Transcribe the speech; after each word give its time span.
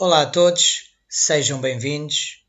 Olá 0.00 0.22
a 0.22 0.26
todos, 0.26 0.92
sejam 1.08 1.60
bem-vindos. 1.60 2.44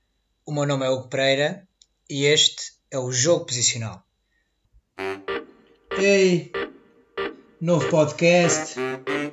O 0.45 0.53
meu 0.53 0.67
nome 0.67 0.85
é 0.85 0.89
Hugo 0.91 1.07
Pereira 1.07 1.67
e 2.07 2.25
este 2.25 2.73
é 2.91 2.99
o 2.99 3.11
Jogo 3.11 3.47
Posicional. 3.47 4.03
Ei, 5.97 6.51
novo 7.59 7.89
podcast, 7.89 8.75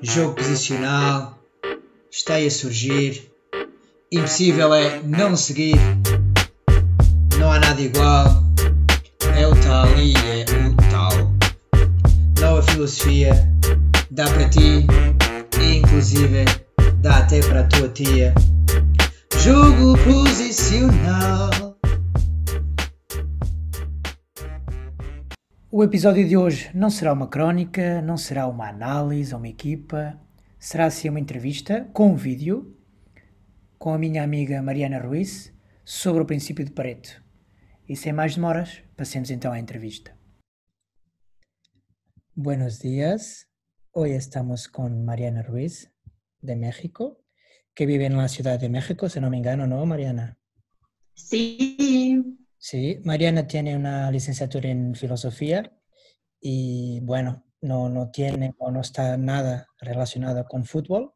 Jogo 0.00 0.34
Posicional, 0.34 1.38
está 2.10 2.36
aí 2.36 2.46
a 2.46 2.50
surgir. 2.50 3.30
Impossível 4.10 4.72
é 4.72 5.02
não 5.02 5.36
seguir, 5.36 5.76
não 7.38 7.52
há 7.52 7.58
nada 7.60 7.82
igual. 7.82 8.28
É 9.38 9.46
o 9.46 9.54
tal 9.60 9.88
e 9.98 10.14
é 10.14 10.44
o 10.70 10.90
tal. 10.90 11.12
Nova 12.40 12.62
filosofia, 12.62 13.34
dá 14.10 14.24
para 14.24 14.48
ti 14.48 14.86
e 15.60 15.74
inclusive 15.74 16.65
dá 17.00 17.18
até 17.18 17.40
para 17.40 17.60
a 17.60 17.68
tua 17.68 17.88
tia. 17.88 18.34
Jogo 19.42 19.94
posicional. 20.04 21.76
O 25.70 25.84
episódio 25.84 26.26
de 26.26 26.36
hoje 26.36 26.70
não 26.74 26.88
será 26.88 27.12
uma 27.12 27.28
crónica, 27.28 28.00
não 28.00 28.16
será 28.16 28.46
uma 28.46 28.68
análise 28.68 29.34
ou 29.34 29.38
uma 29.38 29.48
equipa, 29.48 30.18
será 30.58 30.88
sim 30.90 31.10
uma 31.10 31.20
entrevista 31.20 31.88
com 31.92 32.12
um 32.12 32.16
vídeo 32.16 32.74
com 33.78 33.92
a 33.92 33.98
minha 33.98 34.22
amiga 34.22 34.62
Mariana 34.62 34.98
Ruiz 34.98 35.52
sobre 35.84 36.22
o 36.22 36.26
princípio 36.26 36.64
de 36.64 36.72
Pareto. 36.72 37.22
E 37.88 37.94
sem 37.94 38.12
mais 38.12 38.34
demoras, 38.34 38.82
passemos 38.96 39.30
então 39.30 39.52
à 39.52 39.60
entrevista. 39.60 40.16
Buenos 42.34 42.78
días. 42.78 43.46
Hoy 43.92 44.12
estamos 44.12 44.66
con 44.66 45.04
Mariana 45.04 45.42
Ruiz 45.42 45.95
de 46.46 46.56
México, 46.56 47.20
que 47.74 47.86
vive 47.86 48.06
en 48.06 48.16
la 48.16 48.28
Ciudad 48.28 48.58
de 48.58 48.68
México, 48.68 49.08
si 49.08 49.20
no 49.20 49.28
me 49.28 49.36
engano, 49.36 49.66
¿no, 49.66 49.84
Mariana? 49.84 50.38
Sí. 51.14 52.38
Sí, 52.58 52.98
Mariana 53.04 53.46
tiene 53.46 53.76
una 53.76 54.10
licenciatura 54.10 54.68
en 54.68 54.94
filosofía 54.94 55.72
y 56.40 57.00
bueno, 57.00 57.44
no, 57.60 57.88
no 57.88 58.10
tiene 58.10 58.54
o 58.58 58.70
no 58.70 58.80
está 58.80 59.16
nada 59.16 59.66
relacionado 59.78 60.44
con 60.46 60.64
fútbol, 60.64 61.12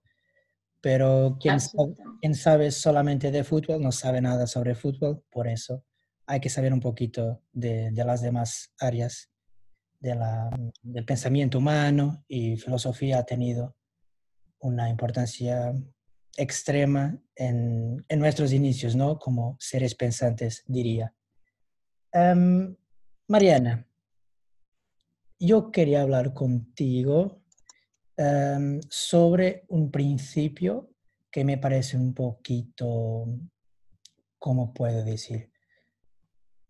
pero 0.80 1.38
quien 1.40 1.60
sabe, 1.60 1.94
quien 2.20 2.34
sabe 2.34 2.70
solamente 2.70 3.30
de 3.30 3.44
fútbol 3.44 3.82
no 3.82 3.90
sabe 3.90 4.20
nada 4.20 4.46
sobre 4.46 4.74
fútbol, 4.74 5.24
por 5.30 5.48
eso 5.48 5.84
hay 6.26 6.40
que 6.40 6.50
saber 6.50 6.72
un 6.72 6.80
poquito 6.80 7.42
de, 7.52 7.90
de 7.90 8.04
las 8.04 8.22
demás 8.22 8.72
áreas 8.78 9.30
de 9.98 10.14
la, 10.14 10.50
del 10.82 11.04
pensamiento 11.04 11.58
humano 11.58 12.24
y 12.28 12.56
filosofía 12.56 13.18
ha 13.18 13.24
tenido 13.24 13.76
una 14.60 14.88
importancia 14.88 15.72
extrema 16.36 17.18
en, 17.34 18.04
nuestros 18.18 18.52
inicios, 18.52 18.94
¿no? 18.94 19.18
Como 19.18 19.56
seres 19.58 19.94
pensantes, 19.94 20.64
diría. 20.66 21.14
Em, 22.12 22.76
Mariana, 23.28 23.86
yo 25.38 25.70
quería 25.70 26.02
hablar 26.02 26.34
contigo 26.34 27.42
em, 28.16 28.80
sobre 28.88 29.64
un 29.68 29.90
principio 29.90 30.90
que 31.30 31.44
me 31.44 31.58
parece 31.58 31.96
un 31.96 32.12
poquito, 32.12 33.26
¿cómo 34.38 34.74
puedo 34.74 35.04
decir? 35.04 35.50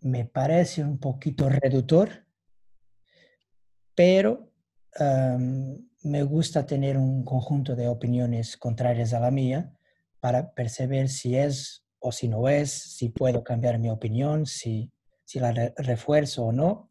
Me 0.01 0.25
parece 0.25 0.85
un 0.85 0.99
poquito 0.99 1.49
reductor, 1.49 2.27
pero 3.95 4.53
em, 4.99 5.90
me 6.03 6.23
gusta 6.23 6.67
tener 6.67 6.97
un 6.97 7.25
conjunto 7.25 7.77
de 7.77 7.89
opiniones 7.89 8.57
contrarias 8.57 9.13
a 9.13 9.21
la 9.21 9.31
mía 9.31 9.73
para 10.21 10.53
perceber 10.53 11.09
si 11.09 11.37
es 11.37 11.85
o 11.99 12.13
si 12.13 12.29
no 12.29 12.49
es, 12.49 12.71
si 12.73 13.11
puedo 13.11 13.45
cambiar 13.45 13.79
mi 13.79 13.91
opinión, 13.91 14.47
si, 14.47 14.91
si 15.25 15.39
la 15.41 15.53
re- 15.53 15.75
refuerzo 15.77 16.47
o 16.47 16.53
no. 16.53 16.91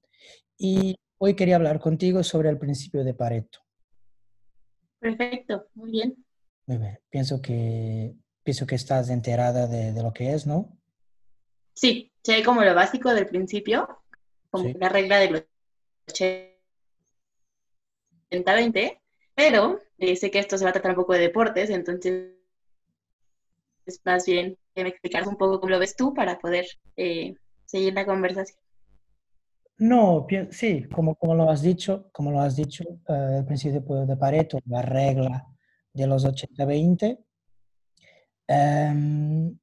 Y 0.57 0.95
hoy 1.17 1.35
quería 1.35 1.55
hablar 1.55 1.79
contigo 1.79 2.23
sobre 2.23 2.49
el 2.49 2.59
principio 2.59 3.03
de 3.03 3.13
Pareto. 3.13 3.59
Perfecto, 4.99 5.67
muy 5.75 5.91
bien. 5.91 6.25
Muy 6.67 6.77
bien, 6.77 6.99
pienso 7.09 7.41
que, 7.41 8.13
pienso 8.43 8.67
que 8.67 8.75
estás 8.75 9.09
enterada 9.09 9.65
de, 9.67 9.93
de 9.93 10.03
lo 10.03 10.13
que 10.13 10.33
es, 10.33 10.45
¿no? 10.45 10.77
Sí, 11.73 12.11
sé 12.23 12.43
como 12.43 12.61
lo 12.63 12.75
básico 12.75 13.13
del 13.13 13.25
principio, 13.25 14.03
como 14.51 14.65
Sí. 14.65 14.73
la 14.77 14.89
regla 14.89 15.17
de 15.17 15.31
los 15.31 15.43
80-20, 18.31 18.99
pero 19.35 19.79
eh, 19.97 20.15
sé 20.15 20.29
que 20.31 20.39
esto 20.39 20.57
se 20.57 20.63
va 20.63 20.69
a 20.71 20.73
tratar 20.73 20.91
un 20.91 20.97
poco 20.97 21.13
de 21.13 21.19
deportes, 21.19 21.69
entonces 21.69 22.35
es 23.85 24.01
más 24.05 24.25
bien 24.25 24.57
que 24.75 24.83
me 24.83 24.89
explicaras 24.89 25.27
un 25.27 25.37
poco 25.37 25.59
cómo 25.59 25.71
lo 25.71 25.79
ves 25.79 25.95
tú 25.95 26.13
para 26.13 26.37
poder 26.39 26.65
eh, 26.95 27.33
seguir 27.65 27.93
la 27.93 28.05
conversación. 28.05 28.59
No, 29.79 30.27
sí, 30.51 30.83
como, 30.93 31.15
como 31.15 31.35
lo 31.35 31.49
has 31.49 31.61
dicho, 31.61 32.09
como 32.11 32.31
lo 32.31 32.41
has 32.41 32.55
dicho, 32.57 32.83
eh, 33.07 33.37
el 33.39 33.45
principio 33.45 34.05
de 34.05 34.17
Pareto, 34.17 34.59
la 34.65 34.81
regla 34.81 35.45
de 35.93 36.05
los 36.05 36.25
80-20, 36.25 37.17
em, 38.47 39.57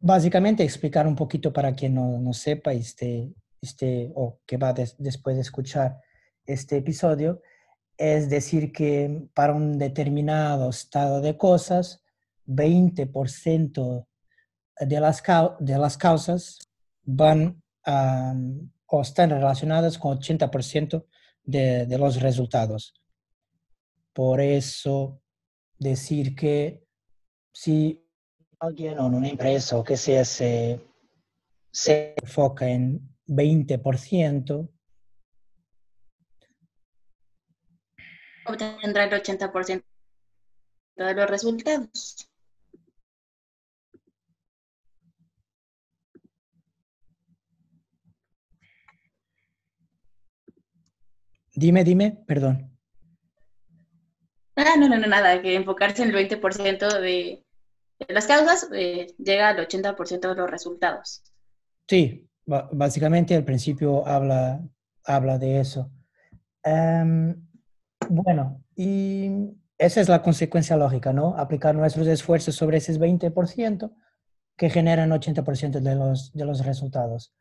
básicamente 0.00 0.62
explicar 0.62 1.06
un 1.06 1.14
poquito 1.14 1.52
para 1.52 1.74
quien 1.74 1.94
no, 1.94 2.18
no 2.18 2.32
sepa 2.32 2.72
y 2.72 2.78
esté, 2.78 3.30
esté- 3.60 4.10
o 4.14 4.40
que 4.46 4.56
va 4.56 4.72
des- 4.72 4.96
después 4.98 5.36
de 5.36 5.42
escuchar 5.42 6.00
este 6.46 6.78
episodio, 6.78 7.42
es 7.98 8.30
decir 8.30 8.72
que 8.72 9.28
para 9.34 9.52
un 9.52 9.76
determinado 9.76 10.70
estado 10.70 11.20
de 11.20 11.36
cosas, 11.36 12.02
20% 12.46 14.06
de 14.80 15.00
las, 15.00 15.22
de 15.58 15.78
las 15.78 15.98
causas 15.98 16.58
van 17.02 17.60
a, 17.84 18.34
o 18.86 19.00
están 19.02 19.30
relacionadas 19.30 19.98
con 19.98 20.18
80% 20.18 21.04
de, 21.42 21.86
de 21.86 21.98
los 21.98 22.20
resultados. 22.20 22.94
Por 24.12 24.40
eso, 24.40 25.20
decir 25.78 26.34
que 26.36 26.84
si 27.52 28.06
alguien 28.60 28.98
o 28.98 29.06
una 29.06 29.28
empresa 29.28 29.76
o 29.76 29.84
que 29.84 29.96
sea 29.96 30.24
se, 30.24 30.80
se 31.70 32.14
enfoca 32.22 32.68
en 32.68 33.00
20%, 33.26 34.68
Obtendrá 38.48 39.04
el 39.04 39.12
80% 39.12 39.84
de 40.96 41.14
los 41.14 41.30
resultados. 41.30 42.28
dime, 51.58 51.84
dime, 51.84 52.16
perdón. 52.26 52.70
Ah, 54.54 54.76
no, 54.78 54.88
no, 54.88 54.96
no, 54.98 55.06
nada, 55.06 55.40
que 55.42 55.54
enfocarse 55.54 56.02
en 56.02 56.10
el 56.10 56.14
20% 56.14 57.00
de, 57.00 57.44
de 57.98 58.14
las 58.14 58.26
causas 58.26 58.68
eh, 58.72 59.14
llega 59.18 59.48
al 59.48 59.58
80% 59.58 60.28
de 60.28 60.34
los 60.34 60.50
resultados. 60.50 61.22
Sí, 61.88 62.28
básicamente 62.44 63.34
al 63.34 63.44
principio 63.44 64.06
habla, 64.06 64.60
habla 65.04 65.38
de 65.38 65.60
eso. 65.60 65.90
Em, 66.62 67.47
bueno, 68.08 68.64
y 68.76 69.30
esa 69.78 70.00
es 70.00 70.08
la 70.08 70.22
consecuencia 70.22 70.76
lógica, 70.76 71.12
¿no? 71.12 71.36
Aplicar 71.36 71.74
nuestros 71.74 72.06
esfuerzos 72.06 72.54
sobre 72.54 72.78
ese 72.78 72.98
20% 72.98 73.92
que 74.56 74.70
generan 74.70 75.10
80% 75.10 75.80
de 75.80 75.94
los, 75.94 76.32
de 76.32 76.44
los 76.44 76.64
resultados. 76.64 77.32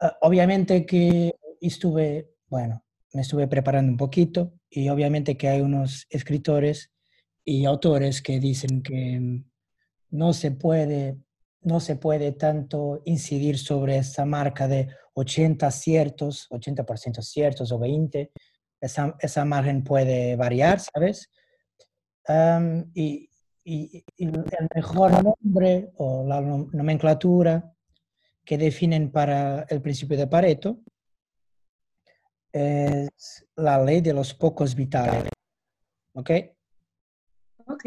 Ah, 0.00 0.16
obviamente 0.20 0.84
que 0.84 1.34
estuve, 1.60 2.30
bueno, 2.48 2.84
me 3.14 3.22
estuve 3.22 3.48
preparando 3.48 3.90
un 3.90 3.96
poquito 3.96 4.52
y 4.68 4.88
obviamente 4.88 5.36
que 5.36 5.48
hay 5.48 5.60
unos 5.62 6.06
escritores 6.10 6.92
y 7.44 7.64
autores 7.64 8.20
que 8.20 8.40
dicen 8.40 8.82
que 8.82 9.42
no 10.10 10.32
se 10.32 10.50
puede, 10.50 11.16
no 11.62 11.80
se 11.80 11.96
puede 11.96 12.32
tanto 12.32 13.00
incidir 13.04 13.58
sobre 13.58 13.98
esa 13.98 14.24
marca 14.26 14.68
de 14.68 14.88
80 15.14 15.70
ciertos, 15.70 16.48
80% 16.50 17.22
ciertos 17.22 17.72
o 17.72 17.78
20, 17.78 18.32
esa, 18.84 19.14
esa 19.20 19.44
margen 19.44 19.82
puede 19.84 20.36
variar, 20.36 20.80
¿sabes? 20.80 21.30
Am, 22.26 22.90
y, 22.94 23.28
y- 23.64 24.04
y 24.16 24.24
el 24.26 24.68
mejor 24.74 25.10
nombre 25.22 25.90
o 25.96 26.24
la 26.26 26.40
nom- 26.40 26.70
nomenclatura 26.72 27.72
que 28.44 28.58
definen 28.58 29.10
para 29.10 29.62
el 29.68 29.80
principio 29.80 30.16
de 30.16 30.26
Pareto 30.26 30.80
es 32.52 33.46
la 33.56 33.82
ley 33.82 34.00
de 34.00 34.12
los 34.12 34.34
pocos 34.34 34.74
vitales, 34.74 35.30
¿ok? 36.14 36.30
Ok. 37.66 37.84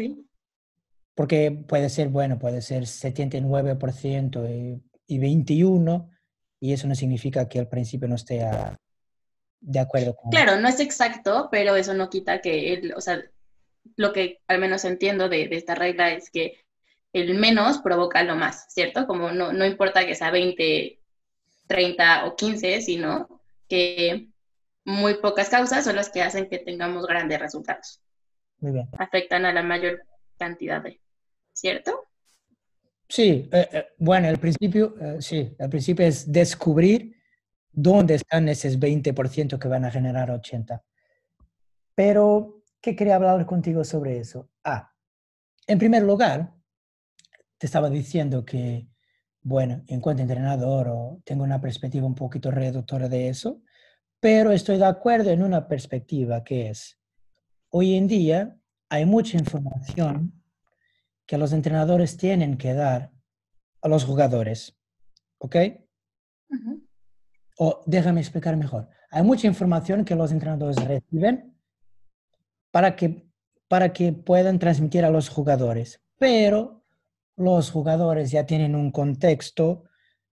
Porque 1.14 1.50
puede 1.66 1.88
ser, 1.88 2.08
bueno, 2.10 2.38
puede 2.38 2.60
ser 2.62 2.84
79% 2.86 4.46
y, 4.48 4.82
y 5.06 5.18
21, 5.18 6.10
y 6.60 6.72
eso 6.72 6.86
no 6.86 6.94
significa 6.94 7.48
que 7.48 7.60
al 7.60 7.68
principio 7.68 8.08
no 8.08 8.14
esté 8.16 8.42
a- 8.44 8.76
de 9.60 9.80
acuerdo 9.80 10.14
con... 10.14 10.30
Claro, 10.30 10.60
no 10.60 10.68
es 10.68 10.80
exacto, 10.80 11.48
pero 11.50 11.76
eso 11.76 11.94
no 11.94 12.10
quita 12.10 12.40
que, 12.40 12.74
el, 12.74 12.94
o 12.94 13.00
sea, 13.00 13.22
lo 13.96 14.12
que 14.12 14.40
al 14.46 14.58
menos 14.58 14.84
entiendo 14.84 15.28
de, 15.28 15.48
de 15.48 15.56
esta 15.56 15.74
regla 15.74 16.12
es 16.12 16.30
que 16.30 16.64
el 17.12 17.38
menos 17.38 17.78
provoca 17.78 18.22
lo 18.22 18.36
más, 18.36 18.66
¿cierto? 18.68 19.06
Como 19.06 19.32
no, 19.32 19.52
no 19.52 19.66
importa 19.66 20.06
que 20.06 20.14
sea 20.14 20.30
20, 20.30 20.98
30 21.66 22.26
o 22.26 22.36
15, 22.36 22.80
sino 22.80 23.40
que 23.68 24.28
muy 24.84 25.14
pocas 25.14 25.48
causas 25.48 25.84
son 25.84 25.96
las 25.96 26.10
que 26.10 26.22
hacen 26.22 26.48
que 26.48 26.58
tengamos 26.58 27.06
grandes 27.06 27.38
resultados. 27.38 28.00
Muy 28.60 28.72
bien. 28.72 28.88
Afectan 28.98 29.44
a 29.44 29.52
la 29.52 29.62
mayor 29.62 30.02
cantidad 30.38 30.82
de, 30.82 31.00
¿cierto? 31.52 32.08
Sí, 33.08 33.48
eh, 33.52 33.68
eh, 33.72 33.86
bueno, 33.98 34.28
el 34.28 34.38
principio, 34.38 34.94
eh, 35.00 35.16
sí, 35.20 35.54
el 35.58 35.70
principio 35.70 36.06
es 36.06 36.30
descubrir 36.30 37.17
dónde 37.72 38.14
están 38.14 38.48
esos 38.48 38.78
20% 38.78 39.58
que 39.58 39.68
van 39.68 39.84
a 39.84 39.90
generar 39.90 40.30
80. 40.30 40.82
Pero, 41.94 42.62
¿qué 42.80 42.94
quería 42.94 43.16
hablar 43.16 43.44
contigo 43.46 43.84
sobre 43.84 44.18
eso? 44.18 44.50
Ah, 44.64 44.92
en 45.66 45.78
primer 45.78 46.02
lugar, 46.02 46.54
te 47.58 47.66
estaba 47.66 47.90
diciendo 47.90 48.44
que, 48.44 48.88
bueno, 49.42 49.82
en 49.86 50.00
cuanto 50.00 50.22
a 50.22 50.24
entrenador, 50.24 50.88
o 50.88 51.20
tengo 51.24 51.44
una 51.44 51.60
perspectiva 51.60 52.06
un 52.06 52.14
poquito 52.14 52.50
reductora 52.50 53.08
de 53.08 53.28
eso, 53.28 53.62
pero 54.20 54.50
estoy 54.52 54.78
de 54.78 54.86
acuerdo 54.86 55.30
en 55.30 55.42
una 55.42 55.68
perspectiva 55.68 56.42
que 56.42 56.70
es, 56.70 56.98
hoy 57.70 57.94
en 57.94 58.08
día 58.08 58.56
hay 58.88 59.04
mucha 59.04 59.36
información 59.36 60.42
que 61.26 61.38
los 61.38 61.52
entrenadores 61.52 62.16
tienen 62.16 62.56
que 62.56 62.74
dar 62.74 63.12
a 63.82 63.88
los 63.88 64.04
jugadores, 64.04 64.76
¿ok? 65.38 65.56
O 67.58 67.82
déjame 67.86 68.20
explicar 68.20 68.56
mejor. 68.56 68.88
Hay 69.10 69.22
mucha 69.22 69.46
información 69.46 70.04
que 70.04 70.14
los 70.14 70.32
entrenadores 70.32 70.82
reciben 70.84 71.54
para 72.70 72.96
que, 72.96 73.28
para 73.68 73.92
que 73.92 74.12
puedan 74.12 74.58
transmitir 74.58 75.04
a 75.04 75.10
los 75.10 75.28
jugadores, 75.28 76.00
pero 76.18 76.84
los 77.36 77.70
jugadores 77.70 78.30
ya 78.30 78.46
tienen 78.46 78.74
un 78.74 78.90
contexto 78.90 79.84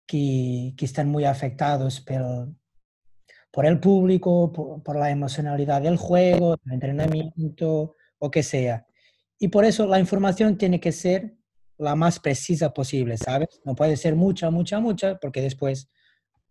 que, 0.05 0.73
que 0.77 0.85
están 0.85 1.09
muy 1.09 1.25
afectados 1.25 1.99
por, 2.01 2.49
por 3.51 3.65
el 3.65 3.79
público, 3.79 4.51
por, 4.83 4.95
la 4.95 5.09
emocionalidad 5.09 5.81
del 5.81 5.97
juego, 5.97 6.55
el 6.65 6.73
entrenamiento 6.73 7.95
o 8.17 8.31
que 8.31 8.43
sea. 8.43 8.85
Y 9.39 9.47
por 9.47 9.65
eso 9.65 9.87
la 9.87 9.99
información 9.99 10.57
tiene 10.57 10.79
que 10.79 10.91
ser 10.91 11.35
la 11.77 11.95
más 11.95 12.19
precisa 12.19 12.73
posible, 12.73 13.17
¿sabes? 13.17 13.61
No 13.63 13.73
puede 13.75 13.95
ser 13.95 14.15
mucha, 14.15 14.49
mucha, 14.49 14.79
mucha, 14.79 15.17
porque 15.17 15.41
después 15.41 15.89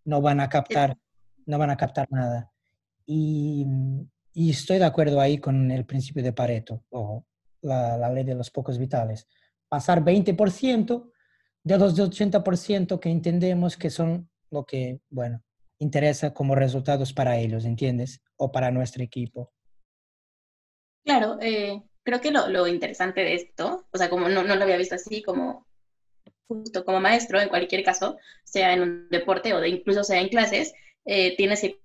no 0.09 0.23
van 0.23 0.41
a 0.41 0.49
captar, 0.49 0.97
no 1.45 1.59
van 1.59 1.69
a 1.69 1.77
captar 1.77 2.09
nada. 2.11 2.51
Y, 3.05 3.67
estoy 4.35 4.79
de 4.79 4.87
acuerdo 4.87 5.21
ahí 5.21 5.39
con 5.39 5.71
el 5.71 5.85
principio 5.85 6.23
de 6.23 6.33
Pareto, 6.33 6.85
o 6.91 7.27
la, 7.61 8.09
ley 8.11 8.25
de 8.25 8.35
los 8.35 8.51
pocos 8.51 8.79
vitales. 8.79 9.29
Pasar 9.69 10.03
20% 10.03 11.13
de 11.63 11.79
los 11.79 11.99
80% 11.99 12.99
que 12.99 13.11
entendemos 13.11 13.77
que 13.77 13.91
son 13.91 14.31
lo 14.51 14.65
que, 14.65 15.01
bueno, 15.11 15.43
interesa 15.79 16.33
como 16.33 16.55
resultados 16.55 17.13
para 17.13 17.37
ellos, 17.37 17.67
¿entiendes? 17.67 18.23
O 18.37 18.51
para 18.51 18.71
nuestro 18.71 19.05
equipo. 19.05 19.53
Claro, 21.05 21.39
eh, 21.43 21.83
creo 22.03 22.21
que 22.23 22.31
lo, 22.31 22.67
interesante 22.67 23.21
de 23.21 23.35
esto, 23.35 23.87
o 23.93 23.99
sea, 23.99 24.09
como 24.09 24.31
no, 24.31 24.43
no, 24.43 24.57
lo 24.57 24.63
había 24.63 24.79
visto 24.79 24.95
así, 24.95 25.23
como 25.23 25.67
justo 26.49 26.85
como 26.85 27.01
maestro, 27.01 27.41
en 27.41 27.49
cualquier 27.49 27.85
caso, 27.85 28.19
sea 28.43 28.73
en 28.73 28.81
un 28.81 29.09
deporte 29.11 29.53
o 29.53 29.61
de 29.61 29.69
incluso 29.69 30.03
sea 30.03 30.21
en 30.21 30.29
clases, 30.29 30.73
eh, 31.05 31.37
tienes 31.37 31.61
que 31.61 31.81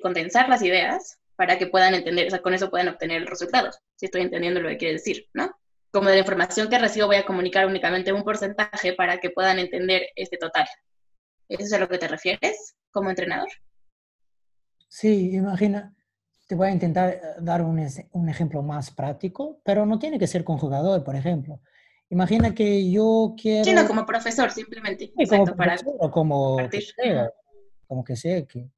condensar 0.00 0.48
las 0.48 0.62
ideas 0.62 1.18
para 1.36 1.58
que 1.58 1.66
puedan 1.66 1.94
entender, 1.94 2.26
o 2.26 2.30
sea, 2.30 2.42
con 2.42 2.54
eso 2.54 2.70
pueden 2.70 2.88
obtener 2.88 3.24
resultados, 3.26 3.80
si 3.96 4.06
estoy 4.06 4.22
entendiendo 4.22 4.60
lo 4.60 4.68
que 4.68 4.76
quiere 4.76 4.94
decir, 4.94 5.26
¿no? 5.34 5.50
Como 5.90 6.08
de 6.08 6.14
la 6.14 6.20
información 6.20 6.68
que 6.68 6.78
recibo 6.78 7.08
voy 7.08 7.16
a 7.16 7.26
comunicar 7.26 7.66
únicamente 7.66 8.12
un 8.12 8.22
porcentaje 8.22 8.92
para 8.92 9.18
que 9.18 9.30
puedan 9.30 9.58
entender 9.58 10.08
este 10.14 10.36
total. 10.36 10.66
¿Eso 11.48 11.64
es 11.64 11.72
a 11.72 11.78
lo 11.78 11.88
que 11.88 11.98
te 11.98 12.06
refieres 12.06 12.76
como 12.92 13.10
entrenador? 13.10 13.48
Sí, 14.88 15.34
imagina, 15.34 15.92
te 16.46 16.54
voy 16.54 16.68
a 16.68 16.72
intentar 16.72 17.10
eh, 17.10 17.20
dar 17.40 17.62
un, 17.62 17.84
un, 18.12 18.28
ejemplo 18.28 18.62
más 18.62 18.90
práctico, 18.90 19.60
pero 19.64 19.86
no 19.86 19.98
tiene 19.98 20.18
que 20.18 20.26
ser 20.26 20.44
con 20.44 20.58
jugador, 20.58 21.02
por 21.02 21.16
ejemplo. 21.16 21.60
Imagina 22.10 22.52
que 22.52 22.90
yo 22.90 23.36
quiero... 23.40 23.64
Sí, 23.64 23.72
no, 23.72 23.86
como 23.86 24.04
profesor, 24.04 24.50
simplemente. 24.50 25.12
Sí, 25.16 25.26
como 25.26 25.44
profesor, 25.44 25.94
o 26.00 26.10
como 26.10 26.56
que 26.68 26.80
sea, 26.80 27.32
como 27.86 28.04
que 28.04 28.16
sea. 28.16 28.44
Que... 28.46 28.68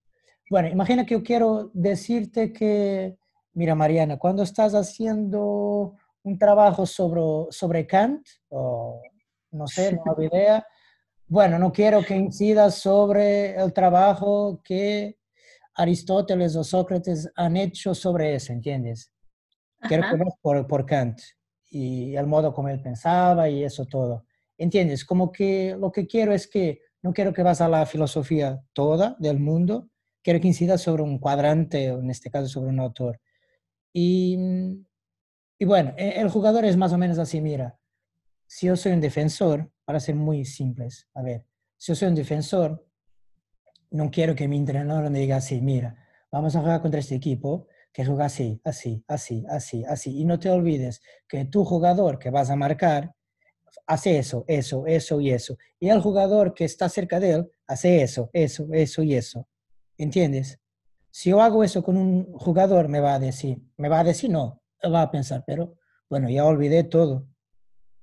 Bueno, 0.50 0.69
imagina 0.69 1.06
que 1.06 1.14
yo 1.14 1.23
quiero 1.23 1.70
decirte 1.73 2.52
que, 2.52 3.17
mira 3.55 3.75
Mariana, 3.75 4.19
cuando 4.19 4.43
estás 4.43 4.75
haciendo 4.75 5.96
un 6.23 6.38
trabajo 6.38 6.84
sobre, 6.84 7.50
sobre 7.50 7.87
Kant, 7.87 8.26
o 8.50 9.00
no 9.50 9.67
sé, 9.67 9.93
no 9.96 10.12
hago 10.12 10.23
idea, 10.23 10.67
bueno, 11.26 11.58
no 11.58 11.73
quiero 11.73 12.05
que 12.05 12.14
incidas 12.14 12.75
sobre 12.75 13.55
el 13.56 13.73
trabajo 13.73 14.61
que 14.62 15.17
Aristóteles 15.75 16.55
o 16.55 16.64
Sócrates 16.64 17.32
han 17.34 17.56
hecho 17.56 17.94
sobre 17.94 18.34
eso, 18.34 18.52
¿entiendes? 18.52 19.11
Quiero 19.88 20.02
que 20.02 20.23
por, 20.43 20.67
por 20.67 20.84
Kant 20.84 21.19
y 21.72 22.14
el 22.16 22.26
modo 22.26 22.52
como 22.52 22.69
él 22.69 22.80
pensaba 22.80 23.48
y 23.48 23.64
eso 23.64 23.86
todo. 23.86 24.26
¿Entiendes? 24.58 25.04
Como 25.04 25.32
que 25.32 25.74
lo 25.78 25.90
que 25.90 26.06
quiero 26.06 26.32
es 26.32 26.46
que 26.46 26.82
no 27.00 27.12
quiero 27.12 27.32
que 27.32 27.42
vas 27.42 27.60
a 27.60 27.69
la 27.69 27.86
filosofía 27.86 28.62
toda 28.74 29.16
del 29.19 29.40
mundo, 29.40 29.88
quiero 30.22 30.40
que 30.40 30.48
incidas 30.48 30.82
sobre 30.82 31.02
un 31.02 31.19
cuadrante, 31.19 31.90
o 31.90 32.00
en 32.00 32.10
este 32.10 32.30
caso 32.30 32.46
sobre 32.46 32.70
un 32.70 32.80
autor. 32.80 33.20
Y, 33.92 34.38
y 35.58 35.64
bueno, 35.64 35.94
e, 35.96 36.20
el 36.20 36.28
jugador 36.28 36.64
es 36.64 36.76
más 36.76 36.92
o 36.92 36.98
menos 36.98 37.19
así, 37.19 37.40
mira, 37.40 37.78
si 38.46 38.66
yo 38.66 38.76
soy 38.76 38.92
un 38.92 39.00
defensor, 39.00 39.72
para 39.84 39.98
ser 39.98 40.14
muy 40.14 40.44
simples, 40.44 41.08
a 41.14 41.22
ver, 41.22 41.46
si 41.76 41.92
yo 41.92 41.96
soy 41.96 42.08
un 42.08 42.14
defensor, 42.14 42.86
no 43.90 44.10
quiero 44.10 44.34
que 44.34 44.46
mi 44.46 44.56
entrenador 44.58 45.10
me 45.10 45.19
diga 45.19 45.36
así, 45.36 45.60
mira, 45.60 45.96
vamos 46.30 46.54
a 46.54 46.60
jugar 46.60 46.82
contra 46.82 47.00
este 47.00 47.14
equipo 47.14 47.66
que 47.92 48.04
juega 48.04 48.26
así, 48.26 48.60
así, 48.64 49.04
así, 49.06 49.44
así, 49.48 49.84
así. 49.84 50.18
Y 50.18 50.24
no 50.24 50.38
te 50.38 50.50
olvides 50.50 51.02
que 51.28 51.44
tu 51.44 51.64
jugador 51.64 52.18
que 52.18 52.30
vas 52.30 52.50
a 52.50 52.56
marcar 52.56 53.14
hace 53.86 54.18
eso, 54.18 54.44
eso, 54.48 54.86
eso 54.86 55.20
y 55.20 55.30
eso. 55.30 55.56
Y 55.78 55.88
el 55.88 56.00
jugador 56.00 56.54
que 56.54 56.64
está 56.64 56.88
cerca 56.88 57.20
de 57.20 57.32
él 57.32 57.50
hace 57.66 58.02
eso, 58.02 58.30
eso, 58.32 58.66
eso 58.72 59.02
y 59.02 59.14
eso. 59.14 59.48
¿Entiendes? 59.98 60.58
Si 61.10 61.30
yo 61.30 61.42
hago 61.42 61.62
eso 61.62 61.82
con 61.82 61.96
un 61.96 62.32
jugador, 62.32 62.88
me 62.88 63.00
va 63.00 63.14
a 63.14 63.18
decir, 63.18 63.58
me 63.76 63.88
va 63.88 64.00
a 64.00 64.04
decir 64.04 64.30
no, 64.30 64.62
va 64.82 65.02
a 65.02 65.10
pensar, 65.10 65.44
pero 65.46 65.76
bueno, 66.08 66.30
ya 66.30 66.44
olvidé 66.44 66.84
todo. 66.84 67.26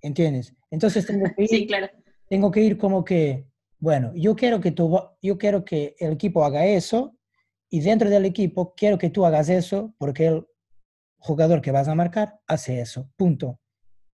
¿Entiendes? 0.01 0.55
Entonces 0.69 1.05
tengo 1.05 1.25
que 1.35 1.43
ir, 1.43 1.49
sí, 1.49 1.67
claro. 1.67 1.87
tengo 2.27 2.51
que 2.51 2.61
ir 2.61 2.77
como 2.77 3.03
que, 3.03 3.47
bueno, 3.79 4.11
yo 4.15 4.35
quiero 4.35 4.61
que, 4.61 4.71
tú, 4.71 4.99
yo 5.21 5.37
quiero 5.37 5.65
que 5.65 5.95
el 5.99 6.13
equipo 6.13 6.45
haga 6.45 6.65
eso 6.65 7.15
y 7.69 7.81
dentro 7.81 8.09
del 8.09 8.25
equipo 8.25 8.73
quiero 8.75 8.97
que 8.97 9.09
tú 9.09 9.25
hagas 9.25 9.49
eso 9.49 9.93
porque 9.97 10.27
el 10.27 10.47
jugador 11.17 11.61
que 11.61 11.71
vas 11.71 11.87
a 11.87 11.95
marcar 11.95 12.39
hace 12.47 12.79
eso. 12.81 13.09
Punto. 13.15 13.59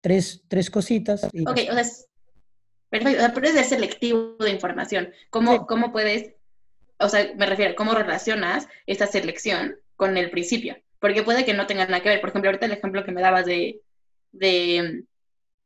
Tres, 0.01 0.43
tres 0.47 0.69
cositas. 0.69 1.27
Y 1.31 1.41
ok, 1.41 1.59
o 1.69 1.73
sea, 1.73 1.85
perfecto. 2.89 3.17
O 3.17 3.25
sea, 3.25 3.33
puedes 3.33 3.53
ser 3.53 3.65
selectivo 3.65 4.35
de 4.39 4.51
información. 4.51 5.11
¿Cómo, 5.29 5.67
¿Cómo 5.67 5.91
puedes, 5.91 6.33
o 6.99 7.09
sea, 7.09 7.31
me 7.35 7.45
refiero, 7.45 7.75
cómo 7.75 7.93
relacionas 7.93 8.67
esta 8.85 9.07
selección 9.07 9.75
con 9.95 10.17
el 10.17 10.31
principio? 10.31 10.77
Porque 10.99 11.23
puede 11.23 11.45
que 11.45 11.53
no 11.53 11.67
tenga 11.67 11.85
nada 11.85 12.01
que 12.01 12.09
ver. 12.09 12.21
Por 12.21 12.29
ejemplo, 12.29 12.49
ahorita 12.49 12.65
el 12.65 12.73
ejemplo 12.73 13.03
que 13.03 13.11
me 13.11 13.21
dabas 13.21 13.45
de, 13.45 13.81
de 14.31 15.05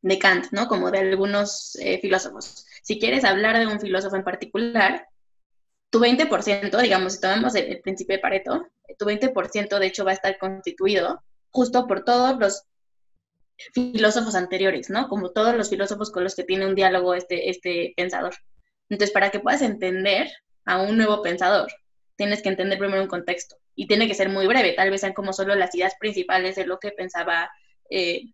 de 0.06 0.20
Kant, 0.20 0.52
¿no? 0.52 0.68
Como 0.68 0.92
de 0.92 1.00
algunos 1.00 1.76
eh, 1.82 2.00
filósofos. 2.00 2.68
Si 2.84 3.00
quieres 3.00 3.24
hablar 3.24 3.58
de 3.58 3.66
un 3.66 3.80
filósofo 3.80 4.16
en 4.16 4.24
particular, 4.24 5.08
tu 5.96 6.02
20%, 6.02 6.78
digamos, 6.82 7.14
si 7.14 7.22
tomamos 7.22 7.56
el, 7.56 7.80
principio 7.80 8.18
de 8.18 8.22
Pareto, 8.22 8.68
tu 9.00 9.06
20% 9.06 9.80
de 9.80 9.88
hecho 9.88 10.04
va 10.04 10.12
a 10.12 10.16
estar 10.16 10.38
constituido 10.38 11.24
justo 11.52 11.88
por 11.88 12.04
todos 12.04 12.38
los 12.38 12.64
filósofos 13.74 14.36
anteriores, 14.36 14.90
¿no? 14.90 15.08
Como 15.08 15.32
todos 15.32 15.56
los 15.56 15.70
filósofos 15.70 16.12
con 16.12 16.26
los 16.26 16.36
que 16.36 16.44
tiene 16.44 16.66
un 16.66 16.76
diálogo 16.76 17.14
este, 17.14 17.50
este 17.50 17.94
pensador. 17.96 18.36
Entonces, 18.90 19.14
para 19.14 19.32
que 19.32 19.40
puedas 19.40 19.62
entender 19.62 20.28
a 20.66 20.82
un 20.82 20.98
nuevo 20.98 21.22
pensador, 21.22 21.72
tienes 22.18 22.42
que 22.42 22.50
entender 22.50 22.78
primero 22.78 23.02
un 23.02 23.08
contexto 23.08 23.56
y 23.74 23.88
tiene 23.88 24.10
que 24.10 24.16
ser 24.16 24.28
muy 24.28 24.48
breve, 24.48 24.74
tal 24.74 24.92
vez 24.92 25.00
sean 25.00 25.14
como 25.14 25.32
solo 25.32 25.56
las 25.56 25.74
ideas 25.76 25.96
principales 25.98 26.58
de 26.58 26.66
lo 26.66 26.78
que 26.78 26.92
pensaba 26.92 27.50
eh, 27.90 28.34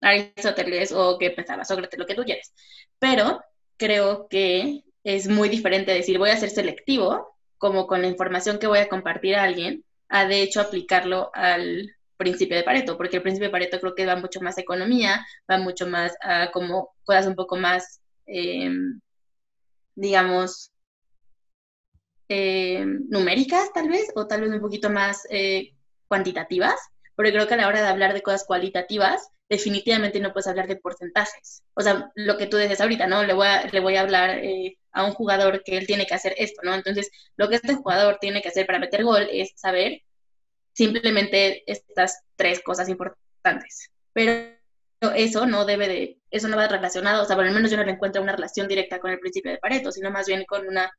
Aristóteles 0.00 0.90
o 0.90 1.16
que 1.16 1.30
pensaba 1.30 1.64
Sócrates, 1.64 1.96
lo 1.96 2.06
que 2.06 2.16
tú 2.16 2.24
quieres. 2.24 2.52
Pero 2.98 3.40
creo 3.76 4.26
que 4.26 4.82
es 5.06 5.28
muy 5.28 5.48
diferente 5.48 5.92
decir 5.92 6.18
voy 6.18 6.30
a 6.30 6.36
ser 6.36 6.50
selectivo, 6.50 7.36
como 7.58 7.86
con 7.86 8.02
la 8.02 8.08
información 8.08 8.58
que 8.58 8.66
voy 8.66 8.80
a 8.80 8.88
compartir 8.88 9.36
a 9.36 9.44
alguien, 9.44 9.84
a 10.08 10.26
de 10.26 10.42
hecho 10.42 10.60
aplicarlo 10.60 11.30
al 11.32 11.94
principio 12.16 12.56
de 12.56 12.64
Pareto, 12.64 12.96
porque 12.96 13.18
el 13.18 13.22
principio 13.22 13.46
de 13.46 13.52
Pareto 13.52 13.78
creo 13.78 13.94
que 13.94 14.04
va 14.04 14.16
mucho 14.16 14.40
más 14.40 14.58
a 14.58 14.62
economía, 14.62 15.24
va 15.48 15.58
mucho 15.58 15.86
más 15.86 16.16
a 16.20 16.50
como 16.50 16.90
cosas 17.04 17.26
un 17.28 17.36
poco 17.36 17.56
más, 17.56 18.00
em, 18.26 19.00
digamos, 19.94 20.72
em, 22.28 23.06
numéricas 23.08 23.72
tal 23.72 23.88
vez, 23.88 24.10
o 24.16 24.26
tal 24.26 24.40
vez 24.40 24.50
un 24.50 24.60
poquito 24.60 24.90
más 24.90 25.22
eh, 25.30 25.72
cuantitativas, 26.08 26.74
porque 27.14 27.32
creo 27.32 27.46
que 27.46 27.54
a 27.54 27.58
la 27.58 27.68
hora 27.68 27.80
de 27.82 27.88
hablar 27.88 28.12
de 28.12 28.22
cosas 28.22 28.44
cualitativas, 28.44 29.30
definitivamente 29.48 30.20
no 30.20 30.32
puedes 30.32 30.48
hablar 30.48 30.66
de 30.66 30.76
porcentajes. 30.76 31.62
O 31.74 31.80
sea, 31.82 32.10
lo 32.16 32.36
que 32.36 32.46
tú 32.46 32.56
dices 32.56 32.80
ahorita, 32.80 33.06
¿no? 33.06 33.22
Le 33.22 33.34
voy 33.34 33.46
a, 33.46 33.66
le 33.68 33.80
voy 33.80 33.96
a 33.96 34.00
hablar 34.00 34.30
eh, 34.38 34.76
a 34.96 35.04
un 35.04 35.12
jugador 35.12 35.62
que 35.62 35.76
él 35.76 35.86
tiene 35.86 36.06
que 36.06 36.14
hacer 36.14 36.34
esto, 36.38 36.62
¿no? 36.64 36.74
Entonces, 36.74 37.10
lo 37.36 37.48
que 37.48 37.56
este 37.56 37.74
jugador 37.74 38.16
tiene 38.18 38.40
que 38.40 38.48
hacer 38.48 38.66
para 38.66 38.78
meter 38.78 39.04
gol 39.04 39.28
es 39.30 39.52
saber 39.54 40.00
simplemente 40.72 41.70
estas 41.70 42.22
tres 42.34 42.62
cosas 42.62 42.88
importantes. 42.88 43.90
Pero 44.14 44.56
eso 45.14 45.44
no 45.44 45.66
debe 45.66 45.86
de, 45.86 46.18
eso 46.30 46.48
no 46.48 46.56
va 46.56 46.66
relacionado, 46.66 47.22
o 47.22 47.26
sea, 47.26 47.36
por 47.36 47.44
lo 47.44 47.52
menos 47.52 47.70
yo 47.70 47.76
no 47.76 47.84
le 47.84 47.92
encuentro 47.92 48.22
una 48.22 48.32
relación 48.32 48.68
directa 48.68 48.98
con 48.98 49.10
el 49.10 49.20
principio 49.20 49.50
de 49.50 49.58
Pareto, 49.58 49.92
sino 49.92 50.10
más 50.10 50.26
bien 50.26 50.46
con 50.46 50.66
una, 50.66 50.90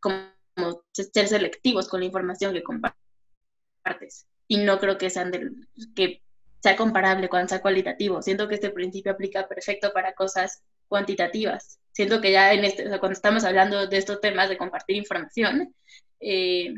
como 0.00 0.82
ser 0.92 1.28
selectivos 1.28 1.88
con 1.88 2.00
la 2.00 2.06
información 2.06 2.52
que 2.52 2.64
compartes. 2.64 4.26
Y 4.48 4.58
no 4.58 4.80
creo 4.80 4.98
que 4.98 5.08
sean 5.08 5.30
del, 5.30 5.68
que 5.94 6.20
sea 6.60 6.74
comparable 6.74 7.28
cuando 7.28 7.48
sea 7.48 7.62
cualitativo. 7.62 8.22
Siento 8.22 8.48
que 8.48 8.56
este 8.56 8.70
principio 8.70 9.12
aplica 9.12 9.46
perfecto 9.46 9.92
para 9.92 10.14
cosas 10.14 10.64
cuantitativas. 10.90 11.78
Siento 11.92 12.20
que 12.20 12.32
ya 12.32 12.52
en 12.52 12.64
este, 12.64 12.84
cuando 12.98 13.12
estamos 13.12 13.44
hablando 13.44 13.86
de 13.86 13.96
estos 13.96 14.20
temas 14.20 14.48
de 14.48 14.58
compartir 14.58 14.96
información, 14.96 15.74
eh, 16.20 16.74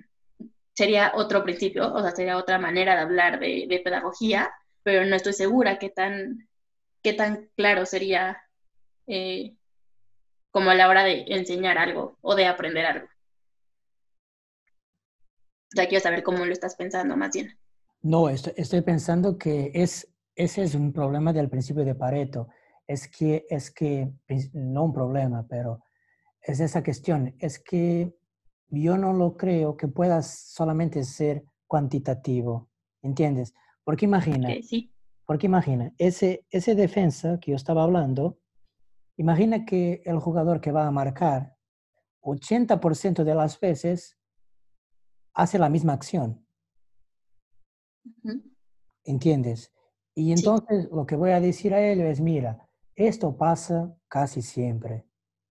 sería 0.74 1.12
otro 1.14 1.42
principio, 1.42 1.92
o 1.92 2.00
sea, 2.00 2.12
sería 2.12 2.36
otra 2.36 2.58
manera 2.58 2.94
de 2.94 3.00
hablar 3.00 3.40
de, 3.40 3.80
pedagogía, 3.82 4.52
pero 4.82 5.04
no 5.04 5.16
estoy 5.16 5.32
segura 5.32 5.78
qué 5.78 5.88
tan, 5.88 6.48
qué 7.02 7.14
tan 7.14 7.48
claro 7.56 7.86
sería 7.86 8.42
eh, 9.06 9.54
como 10.50 10.70
a 10.70 10.74
la 10.74 10.88
hora 10.88 11.04
de 11.04 11.24
enseñar 11.28 11.78
algo 11.78 12.18
o 12.20 12.34
de 12.34 12.46
aprender 12.46 12.84
algo. 12.84 13.06
O 15.72 15.74
sea, 15.74 15.88
quiero 15.88 16.02
saber 16.02 16.22
cómo 16.22 16.44
lo 16.44 16.52
estás 16.52 16.74
pensando 16.76 17.16
más 17.16 17.30
bien. 17.32 17.56
No, 18.02 18.28
estoy, 18.28 18.82
pensando 18.82 19.38
que 19.38 19.70
es, 19.72 20.08
ese 20.34 20.64
es 20.64 20.74
un 20.74 20.92
problema 20.92 21.32
del 21.32 21.48
principio 21.48 21.84
de 21.84 21.94
Pareto. 21.94 22.48
Es 22.86 23.08
que, 23.08 23.46
es 23.48 23.70
que, 23.70 24.12
no 24.52 24.84
un 24.84 24.92
problema, 24.92 25.46
pero 25.48 25.80
es 26.40 26.60
esa 26.60 26.82
cuestión. 26.82 27.34
Es 27.38 27.58
que 27.58 28.14
yo 28.68 28.96
no 28.96 29.12
lo 29.12 29.36
creo 29.36 29.76
que 29.76 29.88
puedas 29.88 30.26
solamente 30.50 31.04
ser 31.04 31.44
cuantitativo, 31.66 32.68
¿entiendes? 33.02 33.54
Porque 33.84 34.04
imagina, 34.04 34.48
sí. 34.62 34.92
porque 35.26 35.46
imagina, 35.46 35.92
ese, 35.98 36.46
ese 36.50 36.74
defensa 36.74 37.38
que 37.40 37.52
yo 37.52 37.56
estaba 37.56 37.82
hablando, 37.82 38.38
imagina 39.16 39.64
que 39.64 40.02
el 40.04 40.18
jugador 40.18 40.60
que 40.60 40.72
va 40.72 40.86
a 40.86 40.90
marcar 40.90 41.56
80% 42.22 43.24
de 43.24 43.34
las 43.34 43.58
veces 43.58 44.18
hace 45.34 45.58
la 45.58 45.68
misma 45.68 45.92
acción. 45.92 46.46
¿Entiendes? 49.04 49.72
Y 50.14 50.32
entonces 50.32 50.88
lo 50.90 51.06
que 51.06 51.16
voy 51.16 51.30
a 51.30 51.40
decir 51.40 51.74
a 51.74 51.80
él 51.80 52.00
es, 52.00 52.20
mira, 52.20 52.68
esto 52.96 53.36
pasa 53.36 53.94
casi 54.08 54.42
siempre. 54.42 55.04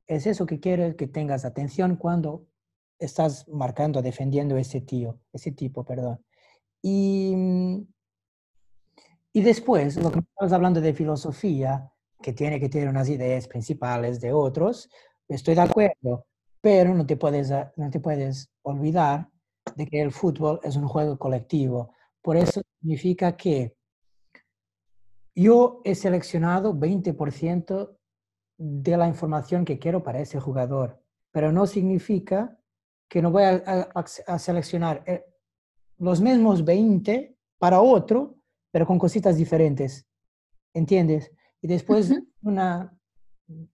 Es 0.08 0.28
eso 0.28 0.46
que 0.46 0.60
quiero 0.60 0.96
que 0.96 1.08
tengas 1.08 1.46
atención 1.46 1.96
cuando 1.96 2.48
estás 3.00 3.48
marcando, 3.48 4.02
defendiendo 4.02 4.58
ese 4.58 4.82
tío, 4.82 5.20
ese 5.34 5.52
tipo, 5.52 5.84
perdón. 5.84 6.24
Y, 6.82 7.34
mm, 7.36 7.88
y 9.34 9.42
después, 9.42 9.96
lo 9.98 10.12
que 10.12 10.20
estamos 10.20 10.54
hablando 10.54 10.82
de 10.82 10.94
filosofía, 10.94 11.92
que 12.22 12.34
tiene 12.34 12.60
que 12.60 12.70
tener 12.70 12.90
unas 12.90 13.10
ideas 13.10 13.48
principales 13.48 14.20
de 14.20 14.34
otros, 14.34 14.90
estoy 15.28 15.56
de 15.56 15.62
acuerdo, 15.62 16.26
pero 16.62 16.94
no 16.94 17.06
te 17.06 17.18
puedes, 17.18 17.52
no 17.76 17.90
te 17.90 18.00
puedes 18.00 18.50
olvidar 18.62 19.30
de 19.76 19.88
que 19.88 20.02
el 20.02 20.12
fútbol 20.12 20.60
es 20.64 20.76
un 20.76 20.88
juego 20.88 21.18
colectivo. 21.18 21.94
Por 22.22 22.38
eso 22.38 22.62
significa 22.80 23.36
que 23.36 23.76
yo 25.36 25.82
he 25.84 25.96
seleccionado 25.96 26.74
20% 26.74 27.98
de 28.58 28.98
la 28.98 29.08
información 29.08 29.66
que 29.66 29.80
quiero 29.80 30.04
para 30.04 30.20
ese 30.20 30.40
jugador, 30.40 31.02
pero 31.32 31.52
no 31.52 31.66
significa 31.66 32.58
que 33.10 33.22
no 33.22 33.32
voy 33.32 33.44
a, 33.44 34.40
seleccionar 34.40 35.04
eh, 35.06 35.26
los 35.98 36.22
mismos 36.22 36.64
20 36.64 37.38
para 37.58 37.82
otro, 37.82 38.36
pero 38.72 38.86
con 38.86 38.98
cositas 38.98 39.36
diferentes. 39.36 40.08
¿Entiendes? 40.74 41.32
Y 41.62 41.68
después 41.68 42.14
una, 42.42 42.98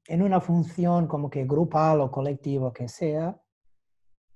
en 0.08 0.22
una 0.22 0.42
función 0.42 1.08
como 1.08 1.30
que 1.30 1.46
grupal 1.46 2.02
o 2.02 2.12
colectivo 2.12 2.74
que 2.74 2.88
sea, 2.88 3.40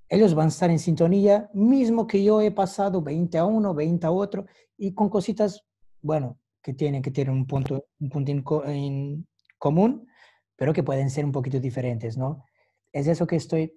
ellos 0.07 0.35
van 0.35 0.45
a 0.45 0.49
estar 0.49 0.69
en 0.69 0.77
sintonía, 0.77 1.49
mismo 1.53 2.05
que 2.05 2.23
yo 2.23 2.41
he 2.41 2.51
pasado 2.51 3.01
20 3.01 3.37
a 3.37 3.45
uno, 3.45 3.73
20 3.73 4.05
a 4.05 4.11
otro, 4.11 4.45
y 4.77 4.93
con 4.93 5.09
cositas, 5.09 5.65
bueno, 6.01 6.37
que 6.61 6.73
tienen 6.73 7.01
que 7.01 7.11
tener 7.11 7.31
un 7.31 7.45
punto, 7.45 7.85
un 7.99 8.09
punto 8.09 8.65
en, 8.65 9.27
común, 9.57 10.07
pero 10.55 10.73
que 10.73 10.83
pueden 10.83 11.09
ser 11.09 11.25
un 11.25 11.31
poquito 11.31 11.59
diferentes, 11.59 12.17
¿no? 12.17 12.43
Es 12.91 13.07
eso 13.07 13.27
que 13.27 13.35
estoy 13.35 13.73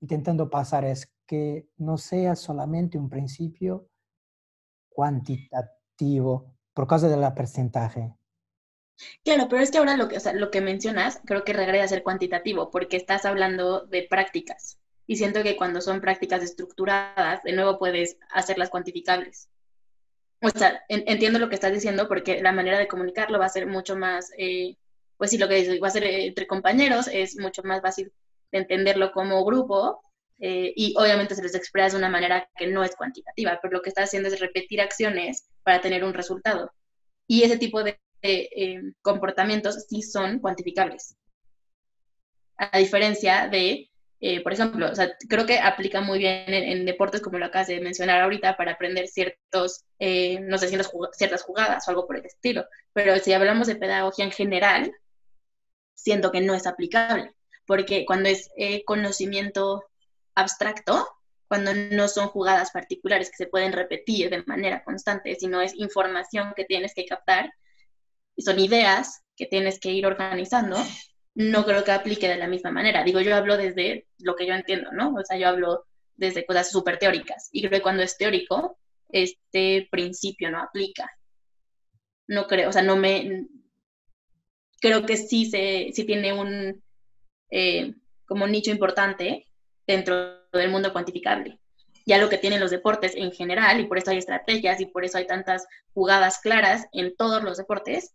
intentando 0.00 0.50
pasar, 0.50 0.84
es 0.84 1.12
que 1.26 1.68
no 1.76 1.96
sea 1.96 2.34
solamente 2.34 2.98
un 2.98 3.08
principio 3.08 3.88
cuantitativo 4.88 6.54
por 6.74 6.86
causa 6.86 7.08
del 7.08 7.32
porcentaje. 7.34 8.12
Claro, 9.24 9.46
pero 9.48 9.62
es 9.62 9.70
que 9.70 9.78
ahora 9.78 9.96
lo 9.96 10.08
que, 10.08 10.18
lo 10.34 10.50
que 10.50 10.60
mencionas 10.60 11.20
creo 11.24 11.44
que 11.44 11.52
regresa 11.52 11.84
a 11.84 11.88
ser 11.88 12.02
cuantitativo, 12.02 12.70
porque 12.70 12.96
estás 12.96 13.24
hablando 13.24 13.86
de 13.86 14.06
prácticas 14.08 14.78
y 15.06 15.16
siento 15.16 15.42
que 15.42 15.56
cuando 15.56 15.80
son 15.80 16.00
prácticas 16.00 16.42
estructuradas, 16.42 17.42
de 17.42 17.52
nuevo 17.52 17.78
puedes 17.78 18.18
hacerlas 18.30 18.70
cuantificables. 18.70 19.48
O 20.42 20.50
sea, 20.50 20.82
entiendo 20.88 21.38
lo 21.38 21.48
que 21.48 21.54
estás 21.54 21.72
diciendo 21.72 22.08
porque 22.08 22.42
la 22.42 22.50
manera 22.50 22.76
de 22.76 22.88
comunicarlo 22.88 23.38
va 23.38 23.46
a 23.46 23.48
ser 23.48 23.66
mucho 23.66 23.94
más, 23.94 24.32
eh, 24.36 24.76
pues 25.16 25.30
sí, 25.30 25.38
lo 25.38 25.48
que 25.48 25.78
va 25.78 25.86
a 25.86 25.90
ser 25.90 26.04
entre 26.04 26.48
compañeros 26.48 27.06
es 27.06 27.38
mucho 27.38 27.62
más 27.62 27.80
fácil 27.80 28.12
de 28.50 28.58
entenderlo 28.58 29.12
como 29.12 29.44
grupo 29.44 30.02
eh, 30.40 30.72
y 30.74 30.94
obviamente 30.98 31.36
se 31.36 31.44
les 31.44 31.54
expresa 31.54 31.90
de 31.90 31.98
una 31.98 32.10
manera 32.10 32.50
que 32.56 32.66
no 32.66 32.82
es 32.82 32.96
cuantitativa, 32.96 33.60
pero 33.62 33.74
lo 33.74 33.82
que 33.82 33.90
está 33.90 34.02
haciendo 34.02 34.28
es 34.28 34.40
repetir 34.40 34.80
acciones 34.80 35.48
para 35.62 35.80
tener 35.80 36.02
un 36.02 36.12
resultado. 36.12 36.72
Y 37.28 37.44
ese 37.44 37.56
tipo 37.56 37.84
de 37.84 38.00
eh, 38.22 38.80
comportamientos 39.00 39.86
sí 39.88 40.02
son 40.02 40.40
cuantificables. 40.40 41.16
A 42.56 42.78
diferencia 42.78 43.46
de 43.46 43.91
eh, 44.24 44.40
por 44.40 44.52
ejemplo, 44.52 44.88
o 44.88 44.94
sea, 44.94 45.16
creo 45.28 45.46
que 45.46 45.58
aplica 45.58 46.00
muy 46.00 46.20
bien 46.20 46.44
en, 46.46 46.86
deportes 46.86 47.20
como 47.20 47.38
lo 47.38 47.46
acabas 47.46 47.66
de 47.66 47.80
mencionar 47.80 48.20
ahorita 48.20 48.56
para 48.56 48.72
aprender 48.72 49.08
ciertos, 49.08 49.84
eh, 49.98 50.38
no 50.42 50.58
sé, 50.58 50.68
ciertas 50.68 51.42
jugadas 51.42 51.88
o 51.88 51.90
algo 51.90 52.06
por 52.06 52.16
el 52.16 52.24
estilo. 52.24 52.64
Pero 52.92 53.18
si 53.18 53.32
hablamos 53.32 53.66
de 53.66 53.74
pedagogía 53.74 54.24
en 54.24 54.30
general, 54.30 54.92
siento 55.94 56.30
que 56.30 56.40
no 56.40 56.54
es 56.54 56.68
aplicable, 56.68 57.34
porque 57.66 58.06
cuando 58.06 58.28
es 58.28 58.48
eh, 58.56 58.84
conocimiento 58.84 59.82
abstracto, 60.36 61.08
cuando 61.48 61.74
no 61.74 62.06
son 62.06 62.28
jugadas 62.28 62.70
particulares 62.70 63.28
que 63.28 63.38
se 63.38 63.48
pueden 63.48 63.72
repetir 63.72 64.30
de 64.30 64.44
manera 64.44 64.84
constante, 64.84 65.34
sino 65.34 65.60
es 65.60 65.74
información 65.74 66.52
que 66.54 66.64
tienes 66.64 66.94
que 66.94 67.06
captar, 67.06 67.52
y 68.36 68.42
son 68.42 68.60
ideas 68.60 69.24
que 69.36 69.46
tienes 69.46 69.80
que 69.80 69.90
ir 69.90 70.06
organizando, 70.06 70.76
no 71.34 71.64
creo 71.64 71.84
que 71.84 71.92
aplique 71.92 72.28
de 72.28 72.36
la 72.36 72.46
misma 72.46 72.70
manera. 72.70 73.04
Digo, 73.04 73.20
yo 73.20 73.34
hablo 73.34 73.56
desde 73.56 74.06
lo 74.18 74.36
que 74.36 74.46
yo 74.46 74.54
entiendo, 74.54 74.90
¿no? 74.92 75.14
O 75.14 75.24
sea, 75.24 75.38
yo 75.38 75.48
hablo 75.48 75.86
desde 76.14 76.44
cosas 76.44 76.70
súper 76.70 76.98
teóricas. 76.98 77.48
Y 77.52 77.60
creo 77.60 77.72
que 77.72 77.82
cuando 77.82 78.02
es 78.02 78.16
teórico, 78.16 78.78
este 79.08 79.88
principio 79.90 80.50
no 80.50 80.60
aplica. 80.60 81.10
No 82.26 82.46
creo, 82.46 82.68
o 82.68 82.72
sea, 82.72 82.82
no 82.82 82.96
me... 82.96 83.46
Creo 84.80 85.06
que 85.06 85.16
sí, 85.16 85.46
se, 85.46 85.90
sí 85.92 86.04
tiene 86.04 86.32
un 86.32 86.82
eh, 87.50 87.94
como 88.26 88.46
nicho 88.46 88.70
importante 88.70 89.46
dentro 89.86 90.42
del 90.52 90.70
mundo 90.70 90.92
cuantificable. 90.92 91.60
Ya 92.04 92.18
lo 92.18 92.28
que 92.28 92.38
tienen 92.38 92.60
los 92.60 92.70
deportes 92.70 93.14
en 93.14 93.30
general, 93.30 93.78
y 93.80 93.86
por 93.86 93.98
eso 93.98 94.10
hay 94.10 94.18
estrategias 94.18 94.80
y 94.80 94.86
por 94.86 95.04
eso 95.04 95.18
hay 95.18 95.26
tantas 95.26 95.66
jugadas 95.94 96.40
claras 96.40 96.86
en 96.92 97.14
todos 97.14 97.44
los 97.44 97.58
deportes, 97.58 98.14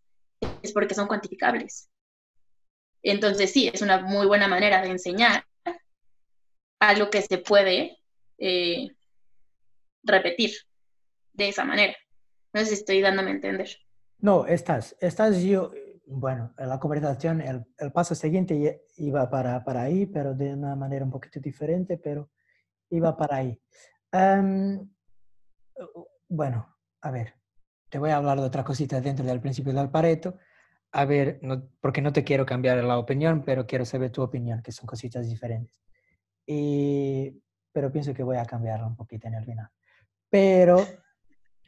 es 0.62 0.74
porque 0.74 0.94
son 0.94 1.08
cuantificables. 1.08 1.90
Entonces 3.04 3.52
sí, 3.52 3.70
es 3.74 3.82
una 3.82 4.00
muy 4.00 4.28
buena 4.28 4.48
manera 4.48 4.82
de 4.82 4.90
enseñar 4.90 5.46
algo 6.80 7.10
que 7.10 7.22
se 7.22 7.38
puede 7.38 7.98
eh, 8.38 8.90
repetir 10.04 10.52
de 11.34 11.50
esa 11.50 11.66
manera. 11.66 11.96
No 12.54 12.62
sé 12.62 12.68
si 12.68 12.74
estoy 12.76 13.02
dándome 13.02 13.32
a 13.32 13.34
entender. 13.36 13.70
No, 14.20 14.46
estás, 14.46 14.96
estás 15.00 15.42
yo, 15.42 15.72
bueno, 16.08 16.54
la 16.58 16.80
conversación, 16.80 17.42
el, 17.42 17.66
paso 17.92 18.16
siguiente 18.16 18.84
iba 18.98 19.30
para, 19.30 19.64
para, 19.64 19.84
ahí, 19.84 20.06
pero 20.06 20.34
de 20.34 20.54
una 20.54 20.76
manera 20.76 21.06
un 21.06 21.12
poquito 21.12 21.40
diferente, 21.40 21.98
pero 21.98 22.32
iba 22.90 23.16
para 23.16 23.38
ahí. 23.38 23.62
bueno, 26.30 26.78
a 27.02 27.12
ver, 27.12 27.36
te 27.90 28.00
voy 28.00 28.10
a 28.10 28.18
hablar 28.18 28.40
de 28.40 28.46
otra 28.46 28.64
cosita 28.64 29.00
dentro 29.02 29.26
del 29.26 29.40
principio 29.40 29.74
del 29.74 29.90
Pareto 29.90 30.38
a 30.92 31.06
ver, 31.06 31.40
no, 31.42 31.70
porque 31.82 32.02
no 32.02 32.14
te 32.14 32.24
quiero 32.24 32.46
cambiar 32.46 32.84
la 32.84 32.98
opinión, 32.98 33.44
pero 33.44 33.66
quiero 33.66 33.86
saber 33.86 34.12
tu 34.12 34.22
opinión, 34.22 34.62
que 34.62 34.72
son 34.72 34.86
cositas 34.86 35.28
diferentes. 35.28 35.82
Y, 36.46 37.42
pero 37.72 37.92
pienso 37.92 38.14
que 38.14 38.24
voy 38.24 38.38
a 38.38 38.46
cambiarla 38.46 38.88
un 38.88 38.96
poquito 38.96 39.28
en 39.28 39.36
el 39.36 39.46
final. 39.46 39.70
Pero, 40.30 40.86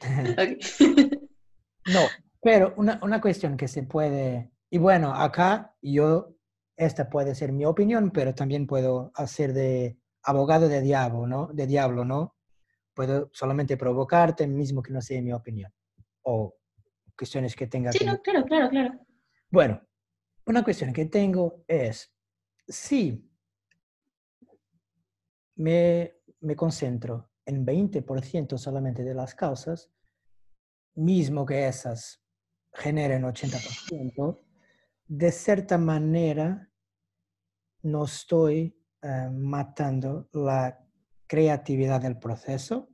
no, 1.86 2.00
Pero 2.40 2.74
una, 2.76 2.98
una 3.02 3.20
cuestión 3.20 3.56
que 3.56 3.68
se 3.68 3.82
puede, 3.82 4.52
y 4.70 4.78
bueno, 4.78 5.14
acá 5.14 5.76
yo, 5.82 6.34
esta 6.76 7.08
puede 7.10 7.34
ser 7.34 7.52
mi 7.52 7.64
opinión, 7.64 8.10
pero 8.10 8.34
también 8.34 8.66
puedo 8.66 9.12
hacer 9.14 9.52
de 9.52 9.98
abogado 10.22 10.68
de 10.68 10.80
diablo, 10.80 11.26
¿no? 11.26 11.48
De 11.52 11.66
diablo, 11.66 12.04
¿no? 12.04 12.36
Puedo 12.94 13.30
solamente 13.32 13.76
provocarte 13.76 14.46
mismo 14.46 14.82
que 14.82 14.92
no 14.92 15.00
sea 15.00 15.20
mi 15.22 15.32
opinión. 15.32 15.72
O 16.22 16.56
cuestiones 17.16 17.54
que 17.54 17.66
tenga. 17.66 17.92
Sí, 17.92 18.04
no, 18.04 18.20
claro, 18.22 18.44
claro, 18.44 18.70
claro. 18.70 19.06
Bueno, 19.50 19.82
una 20.46 20.62
cuestión 20.62 20.92
que 20.92 21.06
tengo 21.06 21.64
es, 21.66 22.14
si 22.68 23.28
me, 25.56 26.14
me 26.40 26.54
concentro 26.54 27.30
en 27.44 27.66
20% 27.66 28.56
solamente 28.56 29.02
de 29.02 29.14
las 29.14 29.34
causas, 29.34 29.90
mismo 30.94 31.44
que 31.44 31.66
esas 31.66 32.22
generen 32.72 33.22
80%, 33.24 34.40
de 35.06 35.32
cierta 35.32 35.78
manera 35.78 36.70
no 37.82 38.04
estoy 38.04 38.78
eh, 39.02 39.28
matando 39.32 40.28
la 40.32 40.78
creatividad 41.26 42.00
del 42.00 42.18
proceso. 42.18 42.89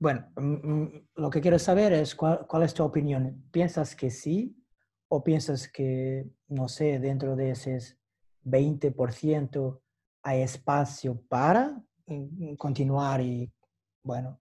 Bueno, 0.00 0.26
mm, 0.34 0.72
mm, 0.72 1.08
lo 1.16 1.28
que 1.28 1.42
quiero 1.42 1.58
saber 1.58 1.92
es 1.92 2.14
cuál, 2.14 2.46
cuál, 2.46 2.62
es 2.62 2.72
tu 2.72 2.82
opinión. 2.82 3.44
¿Piensas 3.52 3.94
que 3.94 4.10
sí 4.10 4.56
o 5.08 5.22
piensas 5.22 5.68
que, 5.68 6.26
no 6.48 6.68
sé, 6.68 6.98
dentro 6.98 7.36
de 7.36 7.50
ese 7.50 7.78
20% 8.42 9.82
hay 10.22 10.40
espacio 10.40 11.20
para 11.28 11.82
mm, 12.06 12.54
continuar 12.54 13.20
y, 13.20 13.52
bueno, 14.02 14.40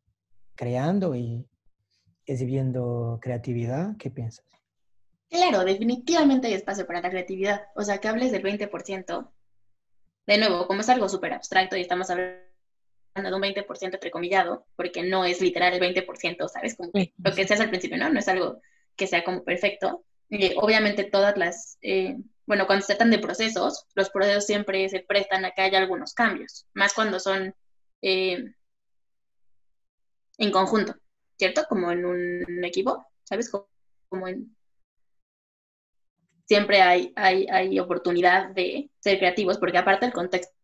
creando 0.56 1.14
y 1.14 1.46
exhibiendo 2.26 3.20
creatividad? 3.22 3.98
¿Qué 3.98 4.10
piensas? 4.10 4.46
Claro, 5.30 5.66
definitivamente 5.66 6.48
hay 6.48 6.54
espacio 6.54 6.88
para 6.88 7.02
la 7.02 7.10
creatividad. 7.10 7.68
O 7.76 7.84
sea, 7.84 7.98
que 7.98 8.08
hables 8.08 8.32
del 8.32 8.44
20%. 8.44 9.30
De 10.26 10.38
nuevo, 10.38 10.68
como 10.68 10.82
es 10.82 10.90
algo 10.90 11.10
súper 11.10 11.34
abstracto 11.34 11.76
y 11.76 11.82
estamos 11.82 12.10
hablando 12.10 12.49
de 13.16 13.34
un 13.34 13.42
20% 13.42 13.94
entrecomillado, 13.94 14.66
porque 14.76 15.04
no 15.04 15.26
es 15.26 15.42
literal 15.42 15.74
el 15.74 15.82
20%, 15.82 16.48
¿sabes? 16.48 16.76
Como 16.76 16.92
lo 16.94 17.36
que 17.36 17.48
seas 17.48 17.60
al 17.60 17.70
principio, 17.70 17.98
¿no? 17.98 18.10
No 18.10 18.20
es 18.20 18.28
algo 18.28 18.62
que 18.96 19.08
sea 19.08 19.24
como 19.24 19.44
perfecto. 19.44 20.04
Y 20.30 20.54
obviamente 20.58 21.04
todas 21.04 21.38
las, 21.38 21.78
eh, 21.82 22.18
bueno, 22.46 22.68
cuando 22.68 22.86
se 22.86 22.94
tratan 22.94 23.12
de 23.12 23.20
procesos, 23.20 23.86
los 23.96 24.10
procesos 24.10 24.46
siempre 24.46 24.88
se 24.90 25.02
prestan 25.02 25.46
a 25.46 25.52
que 25.52 25.62
haya 25.62 25.80
algunos 25.80 26.14
cambios, 26.14 26.66
más 26.74 26.94
cuando 26.94 27.20
son 27.20 27.56
eh, 28.02 28.46
en 30.38 30.52
conjunto, 30.52 30.96
¿cierto? 31.38 31.64
Como 31.68 31.92
en 31.92 32.06
un 32.06 32.64
equipo, 32.64 33.06
¿sabes? 33.24 33.50
Como 33.50 34.28
en 34.28 34.56
siempre 36.50 36.82
hay, 36.82 37.14
hay, 37.16 37.48
hay 37.48 37.80
oportunidad 37.80 38.50
de 38.50 38.90
ser 39.00 39.20
creativos, 39.20 39.60
porque 39.60 39.78
aparte 39.78 40.08
el 40.08 40.14
contexto 40.14 40.59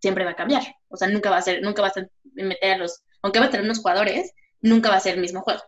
siempre 0.00 0.24
va 0.24 0.32
a 0.32 0.36
cambiar. 0.36 0.62
O 0.88 0.96
sea, 0.96 1.08
nunca 1.08 1.30
va 1.30 1.38
a 1.38 1.42
ser, 1.42 1.62
nunca 1.62 1.82
va 1.82 1.88
a 1.88 2.08
meter 2.34 2.72
a 2.72 2.78
los, 2.78 3.02
aunque 3.22 3.40
va 3.40 3.46
a 3.46 3.50
tener 3.50 3.64
unos 3.64 3.78
jugadores, 3.78 4.32
nunca 4.60 4.90
va 4.90 4.96
a 4.96 5.00
ser 5.00 5.14
el 5.14 5.20
mismo 5.20 5.42
juego. 5.42 5.62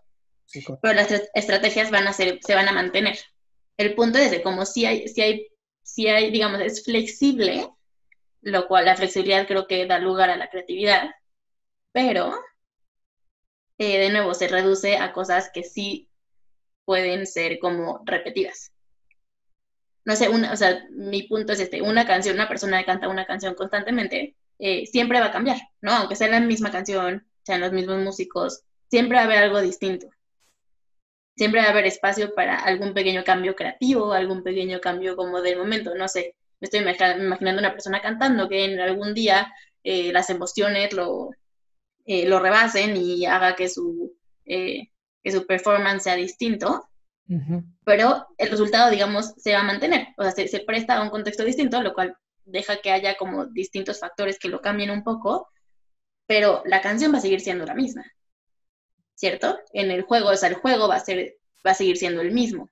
Pero 0.80 0.94
las 0.94 1.10
estrategias 1.34 1.90
van 1.90 2.06
a 2.06 2.12
ser, 2.12 2.38
se 2.42 2.54
van 2.54 2.68
a 2.68 2.72
mantener. 2.72 3.18
El 3.76 3.94
punto 3.94 4.18
es 4.18 4.30
de 4.30 4.42
como 4.42 4.64
si 4.64 4.86
hay, 4.86 5.08
si 5.08 5.20
hay, 5.20 5.46
si 5.82 6.08
hay, 6.08 6.30
digamos, 6.30 6.60
es 6.60 6.84
flexible, 6.84 7.68
lo 8.40 8.66
cual 8.66 8.86
la 8.86 8.96
flexibilidad 8.96 9.46
creo 9.46 9.66
que 9.66 9.86
da 9.86 9.98
lugar 9.98 10.30
a 10.30 10.36
la 10.36 10.48
creatividad, 10.48 11.10
pero 11.92 12.32
eh, 13.78 13.98
de 13.98 14.10
nuevo 14.10 14.34
se 14.34 14.48
reduce 14.48 14.96
a 14.96 15.12
cosas 15.12 15.50
que 15.52 15.64
sí 15.64 16.08
pueden 16.84 17.26
ser 17.26 17.58
como 17.58 18.02
repetidas 18.04 18.72
no 20.08 20.16
sé, 20.16 20.30
una, 20.30 20.54
o 20.54 20.56
sea, 20.56 20.86
mi 20.90 21.24
punto 21.24 21.52
es 21.52 21.60
este, 21.60 21.82
una 21.82 22.06
canción, 22.06 22.34
una 22.34 22.48
persona 22.48 22.78
que 22.78 22.86
canta 22.86 23.08
una 23.08 23.26
canción 23.26 23.54
constantemente, 23.54 24.36
eh, 24.58 24.86
siempre 24.86 25.20
va 25.20 25.26
a 25.26 25.32
cambiar, 25.32 25.58
¿no? 25.82 25.92
Aunque 25.92 26.16
sea 26.16 26.28
la 26.28 26.40
misma 26.40 26.70
canción, 26.70 27.26
sean 27.42 27.60
los 27.60 27.72
mismos 27.72 27.98
músicos, 27.98 28.62
siempre 28.88 29.16
va 29.16 29.24
a 29.24 29.24
haber 29.26 29.36
algo 29.36 29.60
distinto. 29.60 30.08
Siempre 31.36 31.60
va 31.60 31.66
a 31.66 31.70
haber 31.72 31.84
espacio 31.84 32.34
para 32.34 32.56
algún 32.56 32.94
pequeño 32.94 33.22
cambio 33.22 33.54
creativo, 33.54 34.14
algún 34.14 34.42
pequeño 34.42 34.80
cambio 34.80 35.14
como 35.14 35.42
del 35.42 35.58
momento, 35.58 35.94
no 35.94 36.08
sé. 36.08 36.36
Me 36.58 36.64
estoy 36.64 36.80
imaginando 36.80 37.60
una 37.60 37.72
persona 37.72 38.00
cantando 38.00 38.48
que 38.48 38.64
en 38.64 38.80
algún 38.80 39.12
día 39.12 39.52
eh, 39.84 40.10
las 40.10 40.30
emociones 40.30 40.94
lo, 40.94 41.32
eh, 42.06 42.26
lo 42.26 42.40
rebasen 42.40 42.96
y 42.96 43.26
haga 43.26 43.54
que 43.54 43.68
su, 43.68 44.16
que 44.46 44.90
su 45.30 45.46
performance 45.46 46.04
sea 46.04 46.16
distinto 46.16 46.87
pero 47.84 48.26
el 48.38 48.50
resultado, 48.50 48.90
digamos, 48.90 49.34
se 49.36 49.52
va 49.52 49.60
a 49.60 49.64
mantener. 49.64 50.08
O 50.16 50.22
sea, 50.22 50.32
se, 50.32 50.60
presta 50.60 50.96
a 50.96 51.02
un 51.02 51.10
contexto 51.10 51.44
distinto, 51.44 51.82
lo 51.82 51.92
cual 51.92 52.16
deja 52.44 52.80
que 52.80 52.90
haya 52.90 53.16
como 53.16 53.46
distintos 53.46 54.00
factores 54.00 54.38
que 54.38 54.48
lo 54.48 54.62
cambien 54.62 54.90
un 54.90 55.04
poco, 55.04 55.48
pero 56.26 56.62
la 56.64 56.80
canción 56.80 57.12
va 57.12 57.18
a 57.18 57.20
seguir 57.20 57.40
siendo 57.40 57.66
la 57.66 57.74
misma. 57.74 58.04
¿Cierto? 59.14 59.58
En 59.72 59.90
el 59.90 60.02
juego, 60.02 60.30
o 60.30 60.36
sea, 60.36 60.48
el 60.48 60.54
juego 60.54 60.88
va 60.88 60.96
a, 60.96 61.00
ser, 61.00 61.36
va 61.66 61.72
a 61.72 61.74
seguir 61.74 61.98
siendo 61.98 62.22
el 62.22 62.32
mismo. 62.32 62.70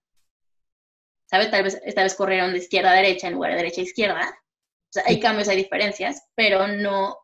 ¿Sabes? 1.27 1.51
Tal 1.51 1.64
vez 1.64 1.81
esta 1.85 2.03
vez 2.03 2.14
corrieron 2.14 2.53
de 2.53 2.59
izquierda 2.59 2.92
a 2.92 2.95
derecha 2.95 3.27
en 3.27 3.35
lugar 3.35 3.51
de 3.51 3.57
derecha 3.59 3.81
a 3.81 3.85
izquierda. 3.85 4.38
O 4.88 4.92
sea, 4.92 5.03
hay 5.07 5.21
cambios, 5.21 5.49
hay 5.49 5.57
diferencias, 5.57 6.23
pero 6.35 6.69
no. 6.69 7.19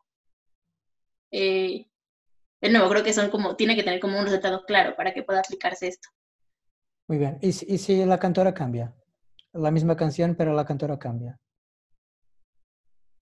Eh, 1.31 1.87
de 2.61 2.69
nuevo, 2.69 2.89
creo 2.89 3.03
que 3.03 3.13
son 3.13 3.29
como, 3.29 3.55
tiene 3.55 3.75
que 3.75 3.83
tener 3.83 3.99
como 3.99 4.19
un 4.19 4.25
resultado 4.25 4.65
claro 4.65 4.95
para 4.95 5.13
que 5.13 5.23
pueda 5.23 5.39
aplicarse 5.39 5.87
esto. 5.87 6.09
Muy 7.07 7.17
bien. 7.17 7.37
¿Y, 7.41 7.51
si 7.51 8.05
la 8.05 8.19
cantora 8.19 8.53
cambia? 8.53 8.93
La 9.51 9.71
misma 9.71 9.95
canción, 9.95 10.35
pero 10.35 10.53
la 10.53 10.65
cantora 10.65 10.97
cambia. 10.97 11.39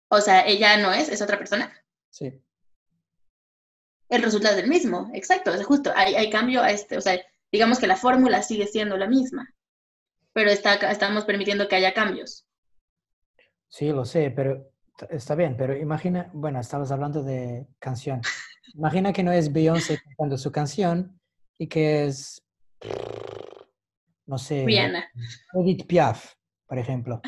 O 0.10 0.20
sea, 0.20 0.46
ella 0.46 0.78
no 0.78 0.92
es, 0.92 1.10
es 1.10 1.22
otra 1.22 1.38
persona. 1.38 1.72
Sí. 2.10 2.42
El 4.10 4.24
resultado 4.24 4.56
es 4.56 4.64
el 4.64 4.70
mismo, 4.70 5.12
exacto, 5.14 5.54
es 5.54 5.66
justo. 5.66 5.92
Hay, 5.96 6.16
hay 6.16 6.30
cambio 6.30 6.62
a 6.62 6.72
este, 6.72 6.98
o 6.98 7.02
sea, 7.02 7.20
digamos 7.52 7.78
que 7.78 7.88
la 7.88 7.98
fórmula 7.98 8.42
sigue 8.42 8.66
siendo 8.66 8.98
la 8.98 9.08
misma, 9.08 9.54
pero 10.34 10.50
está, 10.50 10.76
estamos 10.90 11.26
permitiendo 11.26 11.68
que 11.68 11.76
haya 11.76 11.94
cambios. 11.94 12.46
Sí, 13.70 13.90
lo 13.90 14.06
sé, 14.06 14.32
pero 14.32 14.72
está 15.10 15.36
bien, 15.36 15.58
pero 15.58 15.76
imagina, 15.76 16.30
bueno, 16.34 16.60
estabas 16.60 16.92
hablando 16.92 17.22
de 17.22 17.68
canción. 17.80 18.22
Imagina 18.74 19.12
que 19.12 19.24
no 19.24 19.32
es 19.32 19.52
Beyoncé 19.52 20.00
cantando 20.00 20.38
su 20.38 20.52
canción 20.52 21.20
y 21.58 21.68
que 21.68 22.06
es 22.06 22.42
no 24.28 24.38
sé, 24.38 24.66
Edith 25.54 25.88
Piaf, 25.88 26.34
por 26.68 26.78
ejemplo. 26.78 27.22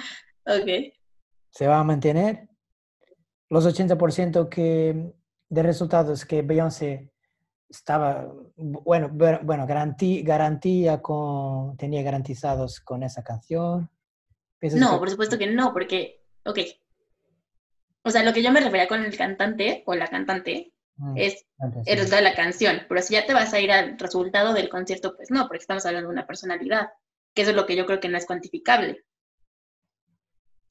Ok. 0.46 0.94
¿Se 1.50 1.68
va 1.68 1.80
a 1.80 1.84
mantener? 1.84 2.48
Los 3.50 3.66
80% 3.66 4.50
que, 4.50 5.14
de 5.50 5.64
resultados 5.64 6.26
que 6.26 6.42
Beyoncé 6.44 7.12
estaba, 7.70 8.32
bueno, 8.56 9.10
bueno 9.12 9.66
garantía, 9.66 10.24
garantía 10.24 11.02
con, 11.02 11.78
tenía 11.78 12.04
garantizados 12.04 12.80
con 12.82 13.04
esa 13.04 13.24
canción. 13.24 13.90
No, 14.62 15.00
por 15.00 15.10
supuesto 15.10 15.38
que 15.38 15.48
no, 15.48 15.72
porque, 15.72 16.22
ok. 16.46 16.60
O 18.04 18.12
sea, 18.12 18.24
lo 18.24 18.34
que 18.34 18.44
yo 18.44 18.52
me 18.52 18.60
refería 18.60 18.88
con 18.88 19.04
el 19.04 19.16
cantante 19.18 19.84
o 19.86 19.96
la 19.96 20.08
cantante 20.08 20.74
mm, 21.00 21.18
es 21.18 21.46
el 21.86 21.98
resultado 21.98 22.24
de 22.24 22.30
la 22.30 22.36
canción, 22.36 22.82
pero 22.88 23.02
si 23.02 23.14
ya 23.14 23.26
te 23.26 23.34
vas 23.34 23.54
a 23.54 23.60
ir 23.60 23.72
al 23.72 23.98
resultado 23.98 24.54
del 24.54 24.70
concierto, 24.70 25.16
pues 25.16 25.32
no, 25.32 25.48
porque 25.48 25.62
estamos 25.62 25.86
hablando 25.86 26.10
de 26.10 26.14
una 26.14 26.28
personalidad, 26.28 26.90
que 27.34 27.42
eso 27.42 27.52
es 27.52 27.58
lo 27.58 27.66
que 27.66 27.76
yo 27.76 27.86
creo 27.86 28.00
que 28.00 28.10
no 28.10 28.18
es 28.18 28.26
cuantificable. 28.26 29.04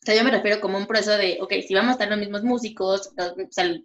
O 0.02 0.06
sea, 0.06 0.14
yo 0.14 0.24
me 0.24 0.30
refiero 0.30 0.60
como 0.60 0.78
un 0.78 0.86
proceso 0.86 1.18
de, 1.18 1.38
ok, 1.40 1.52
si 1.66 1.74
vamos 1.74 1.90
a 1.90 1.92
estar 1.92 2.08
los 2.08 2.18
mismos 2.18 2.44
músicos, 2.44 3.12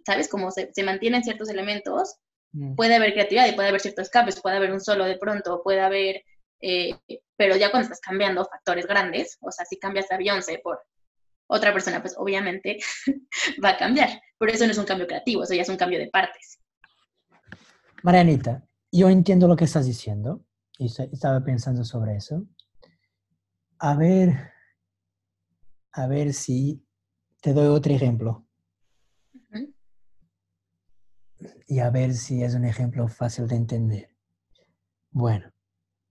¿sabes? 0.04 0.28
Cómo 0.28 0.50
se, 0.50 0.70
mantienen 0.84 1.24
ciertos 1.24 1.48
elementos, 1.50 2.16
mm. 2.52 2.76
puede 2.76 2.94
haber 2.94 3.12
creatividad 3.12 3.48
y 3.48 3.52
puede 3.52 3.68
haber 3.68 3.80
ciertos 3.80 4.08
cambios, 4.08 4.40
puede 4.40 4.56
haber 4.56 4.72
un 4.72 4.80
solo 4.80 5.04
de 5.04 5.18
pronto, 5.18 5.62
puede 5.62 5.80
haber, 5.80 6.22
eh, 6.60 6.94
pero 7.36 7.56
ya 7.56 7.70
cuando 7.70 7.84
estás 7.84 8.00
cambiando 8.00 8.44
factores 8.44 8.86
grandes, 8.86 9.38
o 9.40 9.50
sea, 9.50 9.64
si 9.66 9.78
cambias 9.78 10.10
a 10.12 10.16
Beyoncé 10.16 10.60
por 10.62 10.80
otra 11.54 11.72
persona, 11.72 12.00
pues 12.00 12.14
obviamente 12.18 12.78
va 13.64 13.70
a 13.70 13.76
cambiar. 13.76 14.20
Pero 14.38 14.52
eso 14.52 14.66
no 14.66 14.72
es 14.72 14.78
un 14.78 14.84
cambio 14.84 15.06
creativo, 15.06 15.44
eso 15.44 15.54
ya 15.54 15.62
es 15.62 15.68
un 15.68 15.76
cambio 15.76 15.98
de 15.98 16.08
partes. 16.08 16.60
Marianita, 18.02 18.66
yo 18.92 19.08
entiendo 19.08 19.48
lo 19.48 19.56
que 19.56 19.64
estás 19.64 19.86
diciendo 19.86 20.44
y 20.78 20.86
estaba 20.86 21.42
pensando 21.42 21.84
sobre 21.84 22.16
eso. 22.16 22.46
A 23.78 23.96
ver, 23.96 24.52
a 25.92 26.06
ver 26.06 26.32
si 26.32 26.84
te 27.40 27.52
doy 27.52 27.68
otro 27.68 27.92
ejemplo. 27.92 28.46
Y 31.66 31.80
a 31.80 31.90
ver 31.90 32.14
si 32.14 32.42
es 32.42 32.54
un 32.54 32.64
ejemplo 32.64 33.08
fácil 33.08 33.46
de 33.46 33.56
entender. 33.56 34.16
Bueno, 35.10 35.52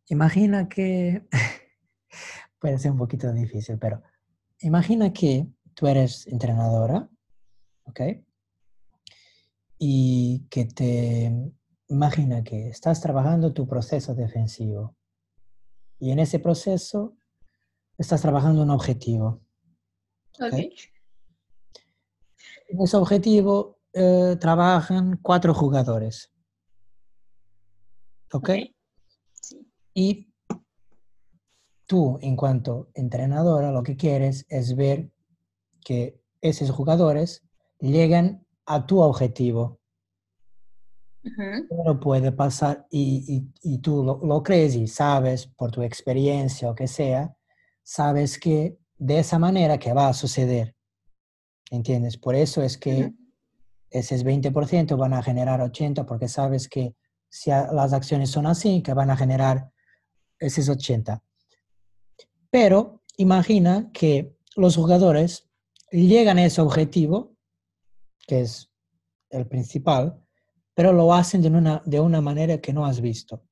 imagina 0.08 0.68
que, 0.68 1.28
puede 2.60 2.78
ser 2.80 2.92
un 2.92 2.98
poquito 2.98 3.32
difícil, 3.32 3.78
pero 3.78 4.02
imagina 4.64 5.14
que 5.14 5.48
tú 5.74 5.88
eres 5.88 6.28
entrenadora, 6.28 7.10
¿ok? 7.86 8.02
Y 9.78 10.48
que 10.50 10.66
te 10.66 11.32
imagina 11.88 12.44
que 12.44 12.70
estás 12.70 13.02
trabajando 13.02 13.54
tu 13.54 13.68
proceso 13.68 14.16
defensivo 14.16 14.96
y 16.00 16.12
en 16.12 16.20
ese 16.20 16.40
proceso 16.40 17.16
estás 17.98 18.22
trabajando 18.22 18.62
un 18.64 18.72
objetivo. 18.72 19.42
Okay. 20.40 20.74
En 22.70 22.82
ese 22.82 22.98
objetivo 22.98 23.80
eh, 23.94 24.36
trabajan 24.40 25.20
cuatro 25.22 25.54
jugadores. 25.54 26.32
¿Ok? 28.32 28.50
Sí. 29.34 29.72
Y 29.94 30.33
tú, 31.94 32.18
en 32.24 32.36
cuanto 32.36 32.90
entrenadora, 32.96 33.72
lo 33.72 33.84
que 33.84 33.96
quieres 33.96 34.48
es 34.50 34.76
ver 34.76 35.12
que 35.86 36.20
esos 36.42 36.72
jugadores 36.72 37.44
llegan 37.80 38.48
a 38.66 38.88
tu 38.88 39.00
objetivo. 39.00 39.80
Pero 41.22 42.00
puede 42.00 42.32
pasar 42.32 42.88
y, 42.90 43.42
tú 43.84 44.04
lo, 44.04 44.42
crees 44.42 44.74
y 44.74 44.88
sabes 44.88 45.46
por 45.46 45.70
tu 45.70 45.84
experiencia 45.84 46.72
o 46.72 46.74
que 46.74 46.88
sea, 46.88 47.38
sabes 47.84 48.40
que 48.40 48.80
de 48.98 49.20
esa 49.20 49.38
manera 49.38 49.78
que 49.78 49.94
va 49.94 50.08
a 50.08 50.14
suceder. 50.14 50.76
¿Entiendes? 51.70 52.18
Por 52.18 52.34
eso 52.34 52.64
es 52.64 52.76
que 52.76 53.14
ese 53.92 54.16
20% 54.18 54.98
van 54.98 55.14
a 55.14 55.22
generar 55.22 55.62
80 55.62 56.08
porque 56.08 56.28
sabes 56.28 56.68
que 56.68 56.96
si 57.30 57.52
las 57.52 57.94
acciones 57.94 58.32
son 58.32 58.48
así, 58.48 58.82
que 58.82 58.96
van 58.96 59.12
a 59.12 59.16
generar 59.16 59.70
esos 60.40 60.68
80. 60.70 61.22
Pero 62.54 63.02
imagina 63.18 63.90
que 63.92 64.38
los 64.56 64.76
jugadores 64.76 65.50
llegan 65.90 66.38
a 66.38 66.46
ese 66.46 66.62
objetivo, 66.62 67.36
que 68.28 68.42
es 68.42 68.72
el 69.32 69.48
principal, 69.48 70.24
pero 70.76 70.94
lo 70.94 71.16
hacen 71.16 71.42
de 71.42 71.48
una, 71.48 71.82
de 71.84 72.00
una 72.00 72.22
manera 72.22 72.60
que 72.60 72.72
no 72.72 72.86
has 72.86 73.02
visto. 73.02 73.44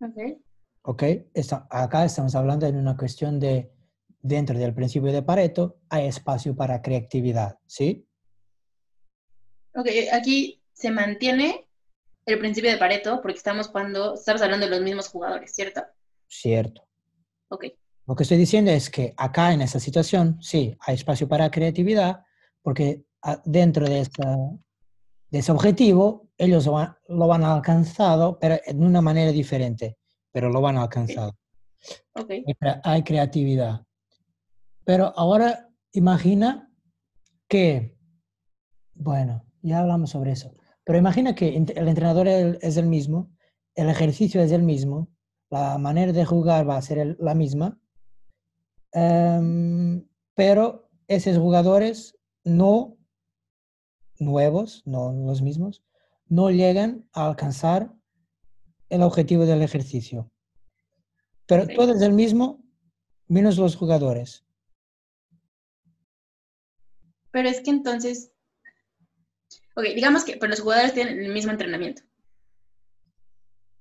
Ok. 0.00 0.40
Ok, 0.82 1.02
acá 1.70 2.04
estamos 2.04 2.34
hablando 2.34 2.66
de 2.66 2.76
una 2.76 2.96
cuestión 2.96 3.38
de, 3.38 3.70
dentro 4.20 4.58
del 4.58 4.74
principio 4.74 5.12
de 5.12 5.22
Pareto, 5.22 5.78
hay 5.90 6.08
espacio 6.08 6.56
para 6.56 6.82
creatividad, 6.82 7.60
¿sí? 7.68 8.08
Ok, 9.72 9.86
aquí 10.12 10.60
se 10.72 10.90
mantiene 10.90 11.68
el 12.26 12.40
principio 12.40 12.72
de 12.72 12.76
Pareto 12.76 13.20
porque 13.22 13.38
estamos 13.38 13.68
cuando 13.68 14.14
estamos 14.14 14.42
hablando 14.42 14.66
de 14.66 14.70
los 14.72 14.82
mismos 14.82 15.06
jugadores, 15.06 15.54
¿cierto? 15.54 15.82
Cierto. 16.26 16.87
Ok. 17.48 17.66
Lo 18.06 18.16
que 18.16 18.22
estoy 18.22 18.38
diciendo 18.38 18.70
es 18.70 18.88
que 18.88 19.12
acá 19.16 19.52
en 19.52 19.60
esta 19.60 19.78
situación, 19.78 20.38
sí, 20.40 20.76
hay 20.80 20.94
espacio 20.94 21.28
para 21.28 21.50
creatividad 21.50 22.24
porque 22.62 23.04
ah, 23.22 23.40
dentro 23.44 23.86
de 23.86 24.00
esta, 24.00 24.36
de 25.30 25.38
ese 25.38 25.52
objetivo, 25.52 26.28
ellos 26.38 26.66
lo, 26.66 27.26
van 27.26 27.44
a 27.44 27.54
alcanzado, 27.54 28.38
pero 28.38 28.56
de 28.66 28.84
una 28.84 29.02
manera 29.02 29.32
diferente, 29.32 29.98
pero 30.32 30.48
lo 30.48 30.60
van 30.60 30.76
a 30.76 30.82
alcanzar. 30.82 31.32
Okay. 32.14 32.44
Hay 32.84 33.02
creatividad. 33.02 33.84
Pero 34.84 35.12
ahora 35.16 35.68
imagina 35.92 36.72
que, 37.46 37.98
bueno, 38.94 39.44
ya 39.62 39.80
hablamos 39.80 40.10
sobre 40.10 40.32
eso, 40.32 40.52
pero 40.84 40.98
imagina 40.98 41.34
que 41.34 41.48
el 41.56 41.88
entrenador 41.88 42.26
es 42.26 42.76
el 42.76 42.86
mismo, 42.86 43.30
el 43.74 43.90
ejercicio 43.90 44.40
es 44.40 44.50
el 44.50 44.62
mismo, 44.62 45.08
la 45.50 45.78
manera 45.78 46.12
de 46.12 46.24
jugar 46.24 46.68
va 46.68 46.76
a 46.76 46.82
ser 46.82 47.16
la 47.20 47.34
misma, 47.34 47.78
em, 48.92 50.06
pero 50.34 50.90
esos 51.06 51.38
jugadores 51.38 52.18
no 52.44 52.96
nuevos, 54.18 54.82
no 54.84 55.12
los 55.12 55.42
mismos, 55.42 55.82
no 56.28 56.50
llegan 56.50 57.08
a 57.12 57.26
alcanzar 57.28 57.92
el 58.88 59.02
objetivo 59.02 59.46
del 59.46 59.62
ejercicio. 59.62 60.30
Pero 61.46 61.66
todo 61.66 61.94
es 61.94 62.02
el 62.02 62.12
mismo, 62.12 62.62
menos 63.26 63.56
los 63.56 63.76
jugadores. 63.76 64.44
Pero 67.30 67.48
es 67.48 67.60
que 67.60 67.70
entonces, 67.70 68.32
ok, 69.76 69.84
digamos 69.94 70.24
que 70.24 70.36
pero 70.36 70.50
los 70.50 70.60
jugadores 70.60 70.94
tienen 70.94 71.22
el 71.22 71.32
mismo 71.32 71.52
entrenamiento. 71.52 72.02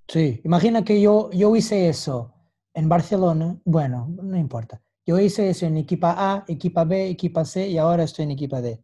Sí, 0.08 0.41
imagina 0.43 0.84
que 0.84 1.02
yo, 1.02 1.30
yo 1.32 1.56
hice 1.56 1.89
eso 1.89 2.34
en 2.74 2.88
Barcelona, 2.88 3.60
bueno, 3.65 4.08
no 4.10 4.38
importa. 4.38 4.82
Yo 5.06 5.20
hice 5.20 5.50
eso 5.50 5.65
en 5.65 5.78
equipa 5.78 6.15
A, 6.17 6.46
equipa 6.48 6.84
B, 6.84 7.10
equipa 7.10 7.43
C 7.43 7.67
y 7.67 7.78
ahora 7.78 8.04
estoy 8.04 8.24
en 8.24 8.32
equipa 8.32 8.62
D. 8.62 8.84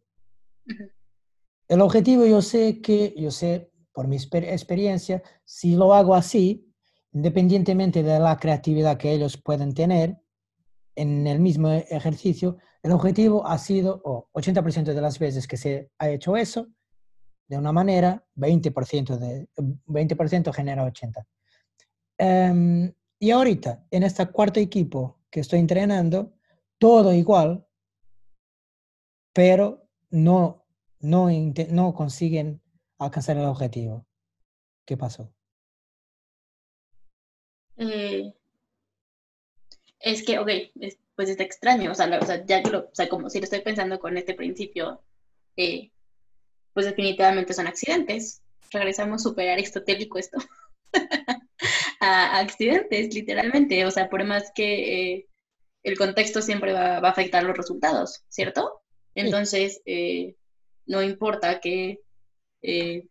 El 1.68 1.80
objetivo 1.80 2.26
yo 2.26 2.42
sé 2.42 2.80
que, 2.80 3.14
yo 3.16 3.30
sé 3.30 3.70
por 3.92 4.08
mi 4.08 4.16
experiencia, 4.16 5.22
si 5.44 5.76
lo 5.76 5.94
hago 5.94 6.14
así, 6.14 6.70
independientemente 7.12 8.02
de 8.02 8.18
la 8.18 8.36
creatividad 8.36 8.98
que 8.98 9.12
ellos 9.12 9.36
pueden 9.36 9.72
tener 9.72 10.18
en 10.96 11.26
el 11.26 11.40
mismo 11.40 11.70
ejercicio, 11.70 12.58
el 12.82 12.92
objetivo 12.92 13.46
ha 13.46 13.56
sido, 13.58 14.02
o 14.04 14.28
80% 14.34 14.92
de 14.92 15.00
las 15.00 15.18
veces 15.18 15.46
que 15.46 15.56
se 15.56 15.90
ha 15.98 16.10
hecho 16.10 16.36
eso, 16.36 16.68
de 17.46 17.58
una 17.58 17.72
manera, 17.72 18.24
20%, 18.36 19.18
de, 19.18 19.48
20 19.86 20.16
genera 20.52 20.84
80%. 20.84 21.26
Em, 22.18 22.92
y 23.18 23.30
ahorita, 23.30 23.86
en 23.90 24.02
este 24.02 24.26
cuarto 24.26 24.60
equipo 24.60 25.20
que 25.30 25.40
estoy 25.40 25.58
entrenando, 25.58 26.32
todo 26.78 27.12
igual, 27.12 27.66
pero 29.32 29.88
no 30.10 30.64
no, 31.04 31.28
no 31.70 31.94
consiguen 31.94 32.60
alcanzar 32.98 33.36
el 33.36 33.44
objetivo. 33.44 34.06
¿Qué 34.86 34.96
pasó? 34.96 35.32
Eh, 37.76 38.32
es 40.00 40.24
que, 40.24 40.38
ok, 40.38 40.48
pues 41.14 41.28
está 41.28 41.42
extraño, 41.42 41.92
o 41.92 41.94
sea, 41.94 42.44
ya 42.44 42.62
que 42.62 42.70
lo, 42.70 42.80
o 42.80 42.94
sea, 42.94 43.08
como 43.08 43.28
si 43.28 43.38
lo 43.38 43.44
estoy 43.44 43.60
pensando 43.60 43.98
con 43.98 44.16
este 44.16 44.34
principio, 44.34 45.02
eh, 45.56 45.92
pues 46.74 46.86
definitivamente 46.86 47.54
son 47.54 47.66
accidentes. 47.66 48.42
Regresamos 48.70 49.22
súper 49.22 49.48
aristotélico 49.50 50.18
esto. 50.18 50.38
a, 52.00 52.38
accidentes, 52.38 53.14
literalmente, 53.14 53.86
o 53.86 53.90
sea, 53.90 54.10
por 54.10 54.24
más 54.24 54.52
que 54.54 55.12
eh, 55.12 55.28
el 55.82 55.96
contexto 55.96 56.42
siempre 56.42 56.72
va, 56.72 56.98
a 56.98 57.08
afectar 57.08 57.42
los 57.44 57.56
resultados, 57.56 58.24
¿cierto? 58.28 58.82
Entonces, 59.14 59.80
no 60.86 61.02
importa 61.02 61.60
que 61.60 62.00
eh, 62.62 63.06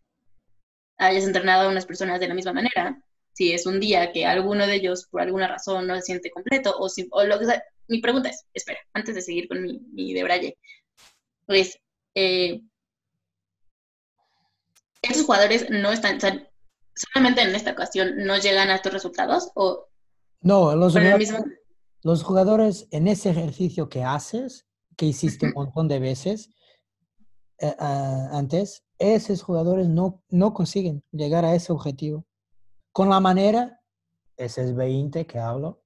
hayas 0.98 1.24
entrenado 1.24 1.68
a 1.68 1.70
unas 1.70 1.86
personas 1.86 2.20
de 2.20 2.28
la 2.28 2.34
misma 2.34 2.52
manera, 2.52 3.02
si 3.32 3.52
es 3.52 3.66
un 3.66 3.80
día 3.80 4.12
que 4.12 4.26
alguno 4.26 4.66
de 4.66 4.76
ellos 4.76 5.06
por 5.10 5.22
alguna 5.22 5.48
razón 5.48 5.86
no 5.86 5.96
se 5.96 6.02
siente 6.02 6.30
completo 6.30 6.74
o, 6.78 6.88
si, 6.88 7.08
o 7.10 7.24
lo 7.24 7.38
que 7.38 7.46
sea. 7.46 7.64
Mi 7.88 8.00
pregunta 8.00 8.30
es, 8.30 8.46
espera, 8.54 8.78
antes 8.94 9.14
de 9.14 9.22
seguir 9.22 9.48
con 9.48 9.62
mi, 9.62 9.80
mi 9.92 10.14
debraye, 10.14 10.56
pues, 11.46 11.78
eh, 12.14 12.60
¿esos 15.10 15.24
jugadores 15.24 15.66
no 15.70 15.92
están, 15.92 16.18
solamente 16.94 17.42
en 17.42 17.54
esta 17.54 17.72
ocasión 17.72 18.16
no 18.18 18.36
llegan 18.38 18.70
a 18.70 18.76
estos 18.76 18.92
resultados 18.92 19.50
o... 19.54 19.88
No, 20.40 20.76
los, 20.76 20.92
jugadores, 20.92 21.34
los 22.02 22.22
jugadores 22.22 22.88
en 22.90 23.08
ese 23.08 23.30
ejercicio 23.30 23.88
que 23.88 24.04
haces, 24.04 24.66
que 24.96 25.06
hiciste 25.06 25.46
un 25.46 25.52
montón 25.54 25.88
de 25.88 25.98
veces, 25.98 26.50
eh, 27.58 27.74
antes, 27.78 28.84
esos 28.98 29.42
jugadores 29.42 29.88
no, 29.88 30.22
no 30.28 30.52
consiguen 30.52 31.02
llegar 31.12 31.44
a 31.44 31.54
ese 31.54 31.72
objetivo. 31.72 32.26
Con 32.92 33.08
la 33.08 33.20
manera, 33.20 33.80
ese 34.36 34.64
es 34.64 34.74
20 34.74 35.26
que 35.26 35.38
hablo, 35.38 35.82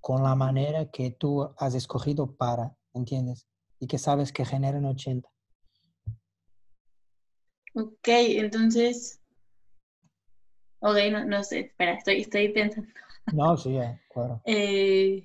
con 0.00 0.22
la 0.22 0.34
manera 0.34 0.90
que 0.90 1.10
tú 1.10 1.52
has 1.58 1.74
escogido 1.74 2.34
para, 2.36 2.76
¿entiendes? 2.94 3.46
Y 3.78 3.86
que 3.86 3.98
sabes 3.98 4.32
que 4.32 4.44
generan 4.44 4.84
80. 4.84 5.28
Ok, 7.74 8.08
entonces. 8.08 9.20
Ok, 10.80 10.96
no, 11.12 11.24
no 11.24 11.44
sé, 11.44 11.60
espera, 11.60 11.94
estoy, 11.94 12.22
estoy 12.22 12.48
pensando. 12.48 12.90
No, 13.32 13.56
sí, 13.56 13.78
claro. 14.12 14.40
Eh, 14.46 15.24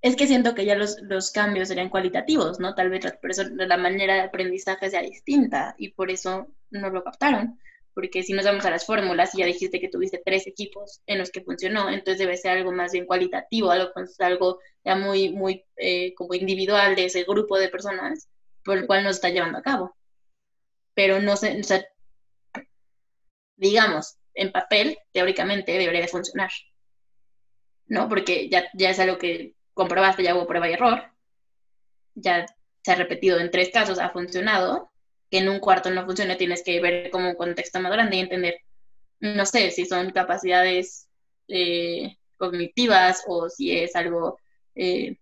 es 0.00 0.14
que 0.16 0.26
siento 0.28 0.54
que 0.54 0.64
ya 0.64 0.76
los, 0.76 1.00
los 1.02 1.32
cambios 1.32 1.68
serían 1.68 1.88
cualitativos, 1.88 2.60
¿no? 2.60 2.74
Tal 2.74 2.88
vez 2.88 3.04
la, 3.04 3.66
la 3.66 3.76
manera 3.76 4.14
de 4.14 4.20
aprendizaje 4.20 4.90
sea 4.90 5.02
distinta 5.02 5.74
y 5.76 5.90
por 5.90 6.10
eso 6.10 6.46
no 6.70 6.90
lo 6.90 7.02
captaron. 7.02 7.58
Porque 7.94 8.22
si 8.22 8.32
nos 8.32 8.44
vamos 8.44 8.64
a 8.64 8.70
las 8.70 8.86
fórmulas, 8.86 9.34
y 9.34 9.38
ya 9.38 9.46
dijiste 9.46 9.80
que 9.80 9.88
tuviste 9.88 10.22
tres 10.24 10.46
equipos 10.46 11.02
en 11.06 11.18
los 11.18 11.30
que 11.30 11.40
funcionó, 11.40 11.90
entonces 11.90 12.18
debe 12.18 12.36
ser 12.36 12.52
algo 12.52 12.70
más 12.70 12.92
bien 12.92 13.06
cualitativo, 13.06 13.72
algo, 13.72 13.90
algo 14.20 14.60
ya 14.84 14.94
muy, 14.94 15.30
muy 15.30 15.64
eh, 15.76 16.14
como 16.14 16.34
individual 16.34 16.94
de 16.94 17.06
ese 17.06 17.24
grupo 17.24 17.58
de 17.58 17.68
personas 17.68 18.28
por 18.68 18.76
el 18.76 18.86
cual 18.86 19.02
nos 19.02 19.16
está 19.16 19.30
llevando 19.30 19.56
a 19.56 19.62
cabo. 19.62 19.96
Pero 20.92 21.22
no 21.22 21.36
sé, 21.36 21.58
o 21.58 22.62
digamos, 23.56 24.18
en 24.34 24.52
papel, 24.52 24.98
teóricamente 25.10 25.72
debería 25.72 26.02
de 26.02 26.08
funcionar. 26.08 26.50
¿No? 27.86 28.10
Porque 28.10 28.50
ya, 28.50 28.68
ya 28.74 28.90
es 28.90 28.98
algo 28.98 29.16
que 29.16 29.54
comprobaste, 29.72 30.22
ya 30.22 30.34
hubo 30.34 30.46
prueba 30.46 30.68
y 30.68 30.74
error, 30.74 31.02
ya 32.14 32.44
se 32.82 32.92
ha 32.92 32.94
repetido 32.96 33.40
en 33.40 33.50
tres 33.50 33.70
casos, 33.72 33.98
ha 33.98 34.10
funcionado, 34.10 34.92
que 35.30 35.38
en 35.38 35.48
un 35.48 35.60
cuarto 35.60 35.90
no 35.90 36.04
funcione, 36.04 36.36
tienes 36.36 36.62
que 36.62 36.78
ver 36.82 37.10
como 37.10 37.30
un 37.30 37.36
contexto 37.36 37.80
más 37.80 37.92
grande 37.92 38.16
y 38.16 38.20
entender, 38.20 38.60
no 39.20 39.46
sé, 39.46 39.70
si 39.70 39.86
son 39.86 40.10
capacidades 40.10 41.08
eh, 41.48 42.18
cognitivas 42.36 43.24
o 43.26 43.48
si 43.48 43.78
es 43.78 43.96
algo, 43.96 44.38
eh, 44.74 45.16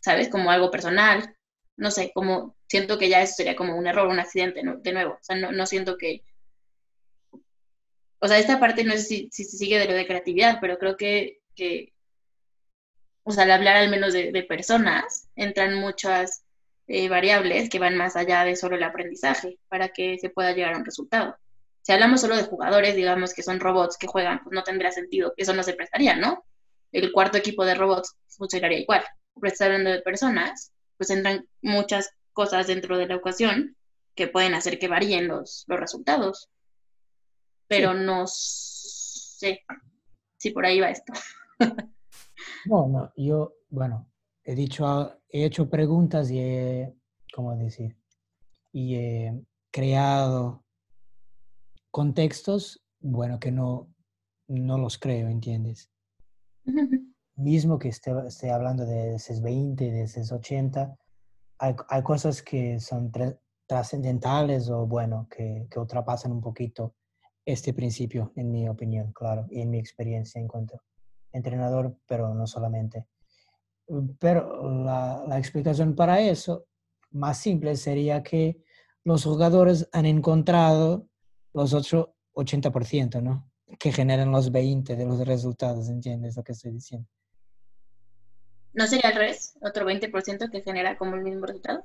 ¿sabes? 0.00 0.30
Como 0.30 0.50
algo 0.50 0.70
personal. 0.70 1.37
No 1.78 1.90
sé, 1.90 2.12
como 2.12 2.56
siento 2.68 2.98
que 2.98 3.08
ya 3.08 3.22
eso 3.22 3.34
sería 3.36 3.56
como 3.56 3.76
un 3.76 3.86
error, 3.86 4.08
un 4.08 4.20
accidente, 4.20 4.62
de 4.62 4.92
nuevo. 4.92 5.14
O 5.14 5.22
sea, 5.22 5.36
no, 5.36 5.66
siento 5.66 5.96
que... 5.96 6.22
O 8.20 8.28
sea, 8.28 8.38
esta 8.38 8.60
parte 8.60 8.84
no 8.84 8.92
sé 8.92 8.98
si, 8.98 9.28
si, 9.32 9.44
sigue 9.44 9.78
de 9.78 9.86
lo 9.86 9.94
de 9.94 10.06
creatividad, 10.06 10.58
pero 10.60 10.76
creo 10.76 10.96
que, 10.96 11.40
que 11.54 11.94
o 13.28 13.30
sea, 13.30 13.44
al 13.44 13.50
hablar 13.50 13.76
al 13.76 13.90
menos 13.90 14.12
de, 14.12 14.46
personas, 14.48 15.28
entran 15.36 15.74
muchas 15.74 16.44
eh, 16.86 17.08
variables 17.08 17.68
que 17.68 17.78
van 17.78 17.96
más 17.96 18.16
allá 18.16 18.42
de 18.44 18.56
solo 18.56 18.76
el 18.76 18.82
aprendizaje 18.82 19.58
para 19.68 19.90
que 19.90 20.18
se 20.18 20.30
pueda 20.30 20.52
llegar 20.52 20.74
a 20.74 20.78
un 20.78 20.84
resultado. 20.84 21.36
Si 21.82 21.92
hablamos 21.92 22.22
solo 22.22 22.36
de 22.36 22.44
jugadores, 22.44 22.96
digamos 22.96 23.34
que 23.34 23.42
son 23.42 23.60
robots 23.60 23.98
que 23.98 24.06
juegan, 24.06 24.42
pues 24.42 24.54
no 24.54 24.64
tendría 24.64 24.92
sentido, 24.92 25.34
eso 25.36 25.54
no 25.54 25.62
se 25.62 25.74
prestaría, 25.74 26.16
¿no? 26.16 26.44
El 26.90 27.12
cuarto 27.12 27.38
equipo 27.38 27.64
de 27.64 27.74
robots 27.74 28.16
funcionaría 28.28 28.78
igual. 28.78 29.04
Pero 29.40 29.54
si 29.54 29.62
hablando 29.62 29.90
de 29.90 30.00
personas, 30.00 30.72
pues 30.98 31.10
entran 31.10 31.48
muchas 31.62 32.10
cosas 32.32 32.66
dentro 32.66 32.98
de 32.98 33.06
la 33.06 33.14
ecuación 33.14 33.76
que 34.14 34.28
pueden 34.28 34.54
hacer 34.54 34.78
que 34.78 34.88
varíen 34.88 35.28
los, 35.28 35.64
los 35.68 35.80
resultados. 35.80 36.50
Pero 37.68 37.94
no 37.94 38.24
sé 38.26 39.64
si 40.36 40.50
por 40.50 40.66
ahí 40.66 40.80
va 40.80 40.90
esto. 40.90 41.12
no, 42.66 42.88
no, 42.88 43.12
yo, 43.16 43.54
bueno, 43.70 44.10
he 44.44 44.54
dicho, 44.54 45.20
he 45.28 45.44
hecho 45.44 45.70
preguntas 45.70 46.30
y 46.30 46.40
he, 46.40 46.94
¿cómo 47.32 47.54
decir? 47.56 47.96
Y 48.72 48.96
he 48.96 49.44
creado 49.70 50.64
contextos, 51.90 52.82
bueno, 53.00 53.38
que 53.38 53.52
no, 53.52 53.92
no 54.48 54.78
los 54.78 54.98
creo, 54.98 55.28
¿entiendes? 55.28 55.90
Mismo 57.38 57.78
que 57.78 57.88
esté, 57.88 58.10
esté, 58.26 58.50
hablando 58.50 58.84
de 58.84 59.16
CES 59.16 59.42
20, 59.42 59.92
de 59.92 60.08
CES 60.08 60.32
80, 60.32 60.96
hay, 61.58 61.76
hay 61.88 62.02
cosas 62.02 62.42
que 62.42 62.80
son 62.80 63.12
trascendentales 63.64 64.68
o, 64.70 64.88
bueno, 64.88 65.28
que, 65.30 65.68
que 65.70 65.78
ultrapasan 65.78 66.32
un 66.32 66.40
poquito 66.40 66.96
este 67.44 67.72
principio, 67.72 68.32
en 68.34 68.50
mi 68.50 68.68
opinión, 68.68 69.12
claro, 69.12 69.46
y 69.50 69.60
en 69.60 69.70
mi 69.70 69.78
experiencia 69.78 70.40
en 70.40 70.48
cuanto 70.48 70.82
entrenador, 71.32 71.96
pero 72.08 72.34
no 72.34 72.48
solamente. 72.48 73.06
Pero 74.18 74.84
la, 74.84 75.24
la, 75.28 75.38
explicación 75.38 75.94
para 75.94 76.20
eso, 76.20 76.66
más 77.12 77.38
simple, 77.38 77.76
sería 77.76 78.20
que 78.20 78.64
los 79.04 79.22
jugadores 79.24 79.88
han 79.92 80.06
encontrado 80.06 81.06
los 81.54 81.72
otros 81.72 82.08
80%, 82.34 83.22
¿no? 83.22 83.48
Que 83.78 83.92
generan 83.92 84.32
los 84.32 84.50
20 84.50 84.96
de 84.96 85.06
los 85.06 85.24
resultados, 85.24 85.88
¿entiendes 85.88 86.36
lo 86.36 86.42
que 86.42 86.52
estoy 86.52 86.72
diciendo? 86.72 87.08
¿No 88.78 88.86
sería 88.86 89.10
al 89.10 89.16
revés? 89.16 89.58
¿Otro 89.60 89.84
20% 89.84 90.52
que 90.52 90.62
genera 90.62 90.96
como 90.96 91.16
el 91.16 91.24
mismo 91.24 91.46
resultado? 91.46 91.84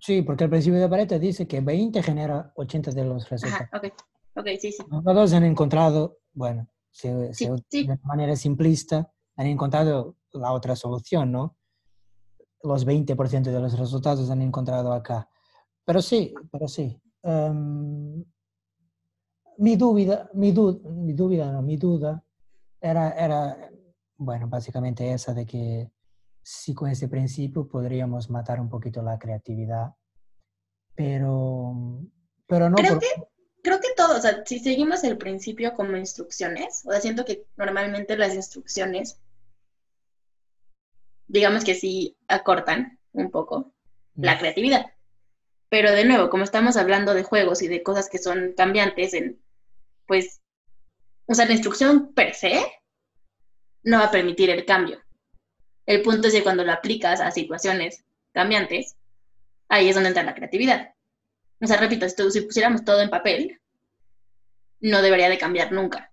Sí, 0.00 0.22
porque 0.22 0.42
al 0.42 0.50
principio 0.50 0.80
de 0.80 0.88
Pareto 0.88 1.16
dice 1.16 1.46
que 1.46 1.60
20 1.60 2.02
genera 2.02 2.52
80 2.56 2.90
de 2.90 3.04
los 3.04 3.30
resultados. 3.30 3.68
Ajá, 3.70 3.78
ok, 3.78 3.92
ok, 4.34 4.46
sí, 4.58 4.72
sí. 4.72 4.82
Los 4.90 5.32
han 5.32 5.44
encontrado, 5.44 6.18
bueno, 6.32 6.68
de 7.00 7.98
manera 8.02 8.34
simplista, 8.34 9.12
han 9.36 9.46
encontrado 9.46 10.16
la 10.32 10.50
otra 10.50 10.74
solución, 10.74 11.30
¿no? 11.30 11.56
Los 12.64 12.84
20% 12.84 13.52
de 13.52 13.60
los 13.60 13.78
resultados 13.78 14.28
han 14.28 14.42
encontrado 14.42 14.92
acá. 14.92 15.30
Pero 15.84 16.02
sí, 16.02 16.34
pero 16.50 16.66
sí. 16.66 17.00
Em, 17.22 18.24
mi 19.58 19.76
duda, 19.76 20.28
mi, 20.34 20.50
duda, 20.50 20.90
mi 20.90 21.12
duda, 21.12 21.52
no, 21.52 21.62
mi 21.62 21.76
duda 21.76 22.24
era, 22.80 23.10
era, 23.10 23.70
bueno, 24.16 24.48
básicamente 24.48 25.12
esa 25.12 25.32
de 25.32 25.46
que 25.46 25.92
sí 26.48 26.72
con 26.72 26.88
ese 26.88 27.08
principio 27.08 27.68
podríamos 27.68 28.30
matar 28.30 28.58
un 28.58 28.70
poquito 28.70 29.02
la 29.02 29.18
creatividad, 29.18 29.94
pero, 30.94 31.74
pero 32.46 32.70
no. 32.70 32.76
Creo, 32.76 32.98
que, 32.98 33.06
creo 33.62 33.78
que 33.80 33.88
todo, 33.94 34.16
o 34.16 34.20
sea, 34.20 34.42
si 34.46 34.58
seguimos 34.58 35.04
el 35.04 35.18
principio 35.18 35.74
como 35.74 35.94
instrucciones, 35.98 36.86
o 36.86 36.90
sea, 36.90 37.02
siento 37.02 37.26
que 37.26 37.44
normalmente 37.58 38.16
las 38.16 38.34
instrucciones, 38.34 39.20
digamos 41.26 41.64
que 41.64 41.74
sí 41.74 42.16
acortan 42.28 42.98
un 43.12 43.30
poco 43.30 43.74
la 44.14 44.36
mm. 44.36 44.38
creatividad. 44.38 44.86
Pero 45.68 45.92
de 45.92 46.06
nuevo, 46.06 46.30
como 46.30 46.44
estamos 46.44 46.78
hablando 46.78 47.12
de 47.12 47.24
juegos 47.24 47.60
y 47.60 47.68
de 47.68 47.82
cosas 47.82 48.08
que 48.08 48.16
son 48.16 48.54
cambiantes 48.56 49.12
en 49.12 49.38
pues, 50.06 50.40
o 51.26 51.34
sea, 51.34 51.44
la 51.44 51.52
instrucción 51.52 52.14
per 52.14 52.34
se 52.34 52.58
no 53.82 53.98
va 53.98 54.06
a 54.06 54.10
permitir 54.10 54.48
el 54.48 54.64
cambio. 54.64 54.98
El 55.88 56.02
punto 56.02 56.28
es 56.28 56.34
que 56.34 56.42
cuando 56.42 56.64
lo 56.64 56.72
aplicas 56.72 57.20
a 57.20 57.30
situaciones 57.30 58.04
cambiantes, 58.32 58.96
ahí 59.68 59.88
es 59.88 59.94
donde 59.94 60.10
entra 60.10 60.22
la 60.22 60.34
creatividad. 60.34 60.94
O 61.60 61.66
sea, 61.66 61.78
repito, 61.78 62.06
si 62.08 62.40
pusiéramos 62.42 62.84
todo 62.84 63.00
en 63.00 63.10
papel, 63.10 63.58
no 64.80 65.02
debería 65.02 65.28
de 65.28 65.38
cambiar 65.38 65.72
nunca. 65.72 66.12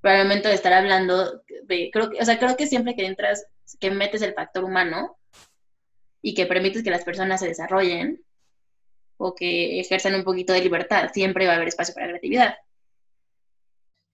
Pero 0.00 0.14
al 0.16 0.22
momento 0.22 0.48
de 0.48 0.54
estar 0.54 0.72
hablando 0.72 1.42
de, 1.64 1.90
creo 1.92 2.10
que, 2.10 2.20
o 2.20 2.24
sea, 2.24 2.38
creo 2.38 2.56
que 2.56 2.68
siempre 2.68 2.94
que 2.94 3.04
entras, 3.04 3.46
que 3.80 3.90
metes 3.90 4.22
el 4.22 4.34
factor 4.34 4.62
humano 4.64 5.18
y 6.22 6.34
que 6.34 6.46
permites 6.46 6.84
que 6.84 6.90
las 6.90 7.04
personas 7.04 7.40
se 7.40 7.48
desarrollen 7.48 8.22
o 9.16 9.34
que 9.34 9.80
ejerzan 9.80 10.14
un 10.14 10.24
poquito 10.24 10.52
de 10.52 10.62
libertad, 10.62 11.10
siempre 11.12 11.46
va 11.46 11.54
a 11.54 11.56
haber 11.56 11.68
espacio 11.68 11.92
para 11.92 12.06
creatividad 12.06 12.54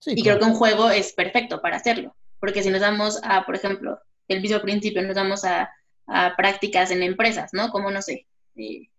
y 0.05 0.23
creo 0.23 0.39
que 0.39 0.45
un 0.45 0.55
juego 0.55 0.89
es 0.89 1.13
perfecto 1.13 1.61
para 1.61 1.77
hacerlo, 1.77 2.15
porque 2.39 2.63
si 2.63 2.69
nos 2.69 2.81
damos 2.81 3.19
a, 3.23 3.45
por 3.45 3.55
ejemplo, 3.55 3.99
el 4.27 4.41
mismo 4.41 4.61
principio, 4.61 5.01
nos 5.01 5.15
damos 5.15 5.43
a, 5.45 5.71
prácticas 6.35 6.91
en 6.91 7.01
empresas, 7.01 7.51
¿no? 7.53 7.69
Como, 7.69 7.89
no 7.89 8.01
sé, 8.01 8.27
eh, 8.57 8.89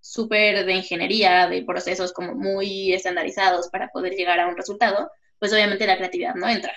súper 0.00 0.64
de 0.64 0.72
ingeniería, 0.74 1.48
de 1.48 1.64
procesos 1.64 2.12
como 2.12 2.34
muy 2.34 2.92
estandarizados 2.92 3.68
para 3.68 3.88
poder 3.88 4.14
llegar 4.14 4.38
a 4.38 4.46
un 4.46 4.56
resultado, 4.56 5.10
pues 5.38 5.52
obviamente 5.52 5.86
la 5.86 5.96
creatividad 5.96 6.36
no 6.36 6.48
entra, 6.48 6.72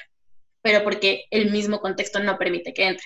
pero 0.62 0.84
porque 0.84 1.26
el 1.30 1.52
mismo 1.52 1.80
contexto 1.80 2.20
no 2.20 2.38
permite 2.38 2.74
que 2.74 2.88
entre. 2.88 3.06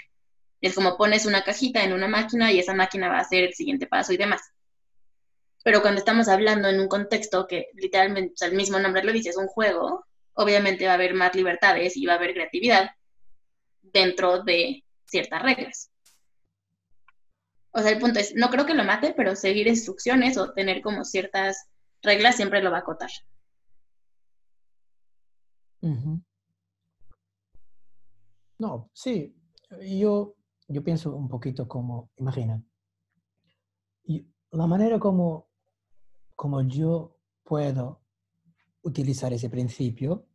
Es 0.62 0.76
como 0.76 0.98
pones 0.98 1.26
una 1.26 1.44
cajita 1.44 1.84
en 1.84 1.94
una 1.94 2.08
máquina 2.08 2.52
y 2.52 2.60
esa 2.60 2.74
máquina 2.74 3.10
va 3.10 3.18
a 3.18 3.22
hacer 3.22 3.44
el 3.44 3.54
siguiente 3.54 3.88
paso 3.88 4.14
y 4.14 4.18
demás. 4.18 4.42
Pero 5.64 5.82
cuando 5.82 6.00
estamos 6.00 6.28
hablando 6.28 6.70
en 6.70 6.80
un 6.80 6.88
contexto 6.88 7.48
que 7.48 7.68
literalmente, 7.74 8.46
el 8.46 8.54
mismo 8.54 8.80
nombre 8.80 9.04
lo 9.04 9.12
dice, 9.12 9.30
es 9.30 9.38
un 9.38 9.48
juego, 9.48 10.06
obviamente 10.34 10.86
va 10.86 10.92
a 10.92 10.96
haber 10.96 11.14
más 11.14 11.36
libertades 11.36 11.98
y 11.98 12.06
va 12.06 12.14
a 12.14 12.16
haber 12.18 12.34
creatividad 12.34 12.92
dentro 13.96 14.44
de 14.44 14.84
ciertas 15.06 15.42
reglas. 15.42 15.90
O 17.72 17.80
sea, 17.80 17.92
el 17.92 18.00
punto 18.00 18.20
es, 18.20 18.36
no 18.36 18.50
creo 18.50 18.66
que 18.66 18.74
lo 18.74 18.84
mate, 18.84 19.14
pero 19.16 19.36
seguir 19.36 19.68
instrucciones 19.68 20.38
o 20.38 20.52
tener 20.54 20.82
como 20.82 21.06
ciertas 21.06 21.70
reglas 22.04 22.36
siempre 22.36 22.62
lo 22.62 22.72
va 22.72 22.78
a 22.78 22.82
acotar. 22.82 23.10
No, 28.58 28.90
sí, 28.94 29.36
yo, 29.82 30.36
yo 30.68 30.84
pienso 30.84 31.16
un 31.16 31.30
poquito 31.30 31.68
como, 31.68 32.12
imagina, 32.18 32.62
la 34.52 34.68
manera 34.68 35.00
como, 35.00 35.50
como 36.36 36.62
yo 36.64 37.18
puedo 37.44 38.02
utilizar 38.82 39.32
ese 39.34 39.50
principio 39.50 40.28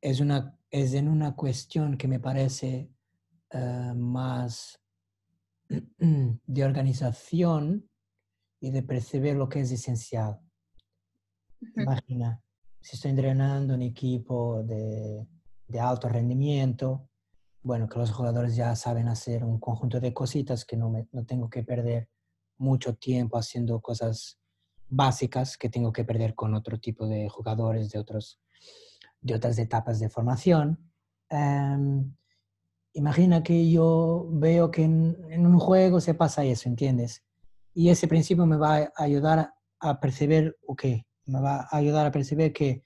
es, 0.00 0.20
una, 0.20 0.59
es 0.70 0.94
en 0.94 1.08
una 1.08 1.34
cuestión 1.34 1.96
que 1.96 2.08
me 2.08 2.20
parece 2.20 2.90
eh, 3.50 3.92
más 3.94 4.80
de 5.68 6.64
organización 6.64 7.88
y 8.60 8.70
de 8.70 8.82
percibir 8.82 9.34
lo 9.34 9.48
que 9.48 9.60
es 9.60 9.72
esencial. 9.72 10.40
Imagina, 11.76 12.42
si 12.80 12.96
estoy 12.96 13.10
entrenando 13.10 13.74
un 13.74 13.82
equipo 13.82 14.62
de, 14.62 15.26
de, 15.66 15.80
alto 15.80 16.08
rendimiento, 16.08 17.08
bueno, 17.62 17.88
que 17.88 17.98
los 17.98 18.10
jugadores 18.10 18.56
ya 18.56 18.74
saben 18.76 19.08
hacer 19.08 19.44
un 19.44 19.58
conjunto 19.58 20.00
de 20.00 20.14
cositas 20.14 20.64
que 20.64 20.76
no, 20.76 20.90
me, 20.90 21.06
no 21.12 21.24
tengo 21.24 21.50
que 21.50 21.62
perder 21.62 22.08
mucho 22.56 22.94
tiempo 22.94 23.36
haciendo 23.38 23.80
cosas 23.80 24.38
básicas 24.88 25.56
que 25.56 25.68
tengo 25.68 25.92
que 25.92 26.04
perder 26.04 26.34
con 26.34 26.54
otro 26.54 26.78
tipo 26.78 27.06
de 27.06 27.28
jugadores 27.28 27.90
de, 27.90 27.98
otros, 27.98 28.40
de 29.20 29.34
otras 29.34 29.58
etapas 29.58 30.00
de 30.00 30.08
formación. 30.08 30.90
Em, 31.28 32.14
imagina 32.92 33.42
que 33.42 33.70
yo 33.70 34.28
veo 34.32 34.70
que 34.70 34.84
en, 34.84 35.46
un 35.46 35.58
juego 35.58 36.00
se 36.00 36.14
pasa 36.14 36.44
eso, 36.44 36.68
¿entiendes? 36.68 37.24
Y 37.74 37.90
ese 37.90 38.08
principio 38.08 38.46
me 38.46 38.56
va 38.56 38.76
a 38.76 38.92
ayudar 38.96 39.54
a 39.80 40.00
percibir, 40.00 40.56
ok, 40.66 40.84
me 41.26 41.40
va 41.40 41.68
a 41.70 41.76
ayudar 41.76 42.06
a 42.06 42.10
percibir 42.10 42.52
que, 42.52 42.82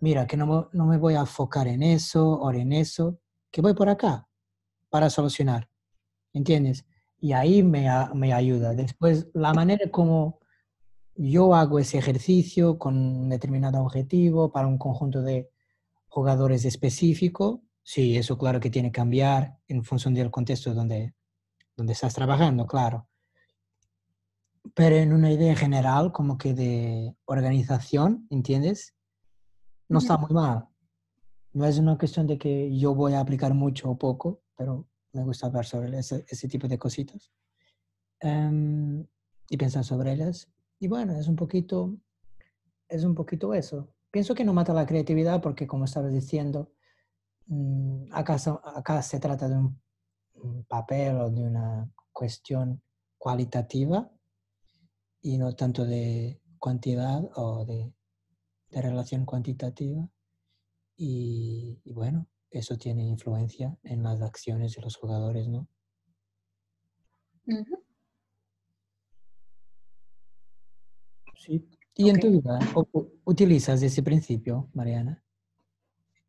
mira, 0.00 0.26
que 0.26 0.36
no, 0.36 0.68
no 0.72 0.86
me 0.86 0.98
voy 0.98 1.14
a 1.14 1.20
enfocar 1.20 1.68
en 1.68 1.82
eso 1.82 2.32
o 2.32 2.52
en 2.52 2.72
eso, 2.72 3.18
que 3.50 3.60
voy 3.60 3.74
por 3.74 3.88
acá 3.88 4.28
para 4.90 5.10
solucionar, 5.10 5.68
¿entiendes? 6.32 6.84
y 7.20 7.32
ahí 7.32 7.62
me, 7.62 7.88
me 8.14 8.32
ayuda. 8.32 8.74
Después, 8.74 9.28
la 9.34 9.52
manera 9.52 9.90
como 9.90 10.40
yo 11.14 11.54
hago 11.54 11.78
ese 11.78 11.98
ejercicio 11.98 12.78
con 12.78 12.96
un 12.96 13.28
determinado 13.28 13.80
objetivo 13.82 14.52
para 14.52 14.68
un 14.68 14.78
conjunto 14.78 15.22
de 15.22 15.50
jugadores 16.08 16.64
específico, 16.64 17.62
sí, 17.82 18.16
eso 18.16 18.36
claro 18.36 18.60
que 18.60 18.70
tiene 18.70 18.88
que 18.88 19.00
cambiar 19.00 19.58
en 19.68 19.84
función 19.84 20.14
del 20.14 20.30
contexto 20.30 20.74
donde, 20.74 21.14
donde 21.76 21.92
estás 21.92 22.14
trabajando, 22.14 22.66
claro. 22.66 23.08
Pero 24.74 24.96
en 24.96 25.12
una 25.12 25.30
idea 25.32 25.54
general, 25.54 26.12
como 26.12 26.36
que 26.36 26.54
de 26.54 27.16
organización, 27.24 28.26
¿entiendes? 28.30 28.94
No 29.88 29.98
está 29.98 30.18
muy 30.18 30.32
mal. 30.32 30.68
No 31.52 31.64
es 31.64 31.78
una 31.78 31.96
cuestión 31.96 32.26
de 32.26 32.38
que 32.38 32.76
yo 32.76 32.94
voy 32.94 33.14
a 33.14 33.20
aplicar 33.20 33.54
mucho 33.54 33.90
o 33.90 33.98
poco, 33.98 34.42
pero 34.56 34.86
me 35.12 35.24
gusta 35.24 35.46
hablar 35.46 35.64
sobre 35.64 35.98
ese, 35.98 36.24
ese 36.28 36.48
tipo 36.48 36.68
de 36.68 36.78
cositas 36.78 37.32
em, 38.20 39.06
y 39.48 39.56
pensar 39.56 39.84
sobre 39.84 40.12
ellas. 40.12 40.48
Y 40.78 40.88
bueno, 40.88 41.14
es 41.14 41.26
un 41.26 41.36
poquito, 41.36 41.96
es 42.88 43.04
un 43.04 43.14
poquito 43.14 43.54
eso. 43.54 43.88
Pienso 44.10 44.34
que 44.34 44.44
no 44.44 44.54
mata 44.54 44.72
la 44.72 44.86
creatividad 44.86 45.42
porque, 45.42 45.66
como 45.66 45.84
estabas 45.84 46.12
diciendo, 46.12 46.72
mm, 47.46 48.12
acá, 48.12 48.36
acá 48.74 49.02
se 49.02 49.20
trata 49.20 49.48
de 49.48 49.56
un, 49.56 49.80
papel 50.68 51.16
o 51.16 51.30
de 51.30 51.42
una 51.42 51.90
cuestión 52.12 52.80
cualitativa 53.18 54.08
y 55.20 55.36
no 55.36 55.54
tanto 55.56 55.84
de 55.84 56.40
cantidad 56.62 57.20
o 57.34 57.64
de, 57.64 57.92
de 58.70 58.82
relación 58.82 59.24
cuantitativa. 59.24 60.08
Y, 60.96 61.80
y, 61.84 61.92
bueno, 61.92 62.28
eso 62.50 62.76
tiene 62.78 63.04
influencia 63.06 63.76
en 63.82 64.02
las 64.02 64.22
acciones 64.22 64.74
de 64.74 64.82
los 64.82 64.96
jugadores, 64.96 65.48
¿no? 65.48 65.68
Sí. 71.36 71.77
¿Y 72.00 72.10
en 72.10 72.20
tu 72.20 72.30
vida 72.30 72.60
utilizas 73.24 73.82
ese 73.82 74.04
principio, 74.04 74.68
Mariana? 74.72 75.20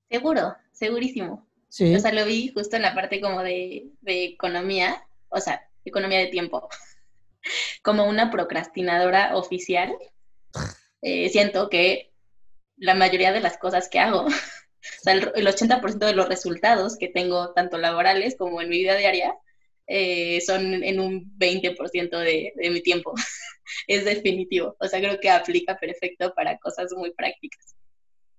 Seguro, 0.10 0.56
segurísimo. 0.72 1.48
Sí. 1.70 1.94
O 1.94 2.00
sea, 2.00 2.12
lo 2.12 2.26
vi 2.26 2.52
justo 2.52 2.76
en 2.76 2.82
la 2.82 2.96
parte 2.96 3.22
como 3.22 3.44
de, 3.44 3.92
economía, 4.04 5.08
o 5.30 5.40
sea, 5.40 5.70
economía 5.86 6.18
de 6.18 6.28
tiempo. 6.28 6.68
Como 7.84 8.10
una 8.10 8.32
procrastinadora 8.32 9.38
oficial, 9.38 9.94
eh, 11.04 11.30
siento 11.30 11.70
que 11.70 12.12
la 12.76 12.96
mayoría 12.96 13.32
de 13.32 13.40
las 13.40 13.58
cosas 13.60 13.90
que 13.90 14.00
hago 14.00 14.26
o 14.26 14.32
sea, 15.04 15.14
el, 15.14 15.22
80% 15.22 16.00
de 16.00 16.16
los 16.16 16.28
resultados 16.28 16.98
que 16.98 17.10
tengo, 17.10 17.54
tanto 17.54 17.78
laborales 17.78 18.36
como 18.36 18.60
en 18.60 18.70
mi 18.70 18.80
vida 18.80 18.96
diaria, 18.96 19.36
eh, 19.86 20.42
son 20.42 20.84
en 20.84 21.00
un 21.00 21.38
20% 21.38 22.18
de, 22.18 22.54
de 22.56 22.70
mi 22.72 22.82
tiempo. 22.82 23.14
es 23.88 24.06
definitivo. 24.06 24.76
O 24.80 24.88
sea, 24.88 25.00
creo 25.00 25.20
que 25.20 25.30
aplica 25.30 25.78
perfecto 25.78 26.34
para 26.34 26.58
cosas 26.58 26.92
muy 26.96 27.12
prácticas. 27.14 27.76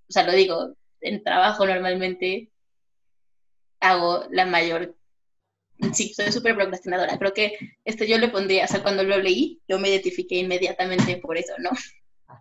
O 0.08 0.12
sea, 0.12 0.24
lo 0.24 0.32
digo, 0.32 0.74
en 1.00 1.22
trabajo 1.22 1.66
normalmente 1.66 2.50
hago 3.80 4.24
la 4.30 4.46
mayor... 4.46 4.96
Sí, 5.94 6.12
soy 6.12 6.30
súper 6.30 6.54
procrastinadora. 6.54 7.18
Creo 7.18 7.32
que 7.32 7.56
esto 7.86 8.04
yo 8.04 8.18
le 8.18 8.28
pondría, 8.28 8.64
o 8.64 8.68
sea, 8.68 8.82
cuando 8.82 9.02
lo 9.02 9.18
leí, 9.18 9.60
yo 9.66 9.78
me 9.78 9.88
identifiqué 9.88 10.36
inmediatamente 10.36 11.16
por 11.16 11.38
eso, 11.38 11.54
¿no? 11.58 11.70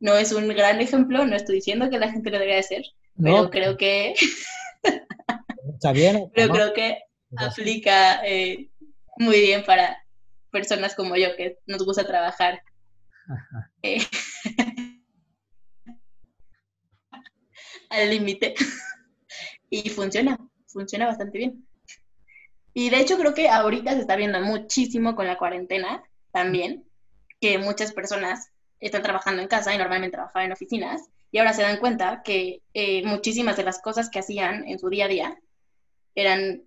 No 0.00 0.16
es 0.16 0.32
un 0.32 0.48
gran 0.48 0.80
ejemplo, 0.80 1.24
no 1.26 1.34
estoy 1.34 1.56
diciendo 1.56 1.90
que 1.90 1.98
la 1.98 2.10
gente 2.10 2.30
lo 2.30 2.38
debería 2.38 2.60
hacer, 2.60 2.84
pero 3.22 3.50
creo 3.50 3.76
que... 3.76 4.14
Está 5.72 5.92
bien. 5.92 6.30
Pero 6.34 6.52
creo 6.52 6.72
que 6.72 6.98
aplica 7.36 8.20
eh, 8.24 8.70
muy 9.18 9.40
bien 9.40 9.64
para 9.64 10.05
personas 10.50 10.94
como 10.94 11.16
yo 11.16 11.34
que 11.36 11.58
nos 11.66 11.84
gusta 11.84 12.06
trabajar. 12.06 12.62
Eh, 13.82 13.98
al 17.90 18.10
límite. 18.10 18.54
y 19.70 19.90
funciona, 19.90 20.38
funciona 20.66 21.06
bastante 21.06 21.38
bien. 21.38 21.66
Y 22.74 22.90
de 22.90 23.00
hecho 23.00 23.16
creo 23.16 23.34
que 23.34 23.48
ahorita 23.48 23.92
se 23.92 24.00
está 24.00 24.16
viendo 24.16 24.40
muchísimo 24.40 25.16
con 25.16 25.26
la 25.26 25.38
cuarentena 25.38 26.04
también, 26.30 26.84
que 27.40 27.58
muchas 27.58 27.92
personas 27.92 28.50
están 28.80 29.02
trabajando 29.02 29.40
en 29.40 29.48
casa 29.48 29.74
y 29.74 29.78
normalmente 29.78 30.16
trabajaban 30.16 30.46
en 30.46 30.52
oficinas 30.52 31.08
y 31.32 31.38
ahora 31.38 31.52
se 31.52 31.62
dan 31.62 31.78
cuenta 31.78 32.22
que 32.22 32.62
eh, 32.74 33.04
muchísimas 33.04 33.56
de 33.56 33.64
las 33.64 33.80
cosas 33.80 34.10
que 34.10 34.18
hacían 34.18 34.68
en 34.68 34.78
su 34.78 34.88
día 34.90 35.06
a 35.06 35.08
día 35.08 35.38
eran 36.14 36.62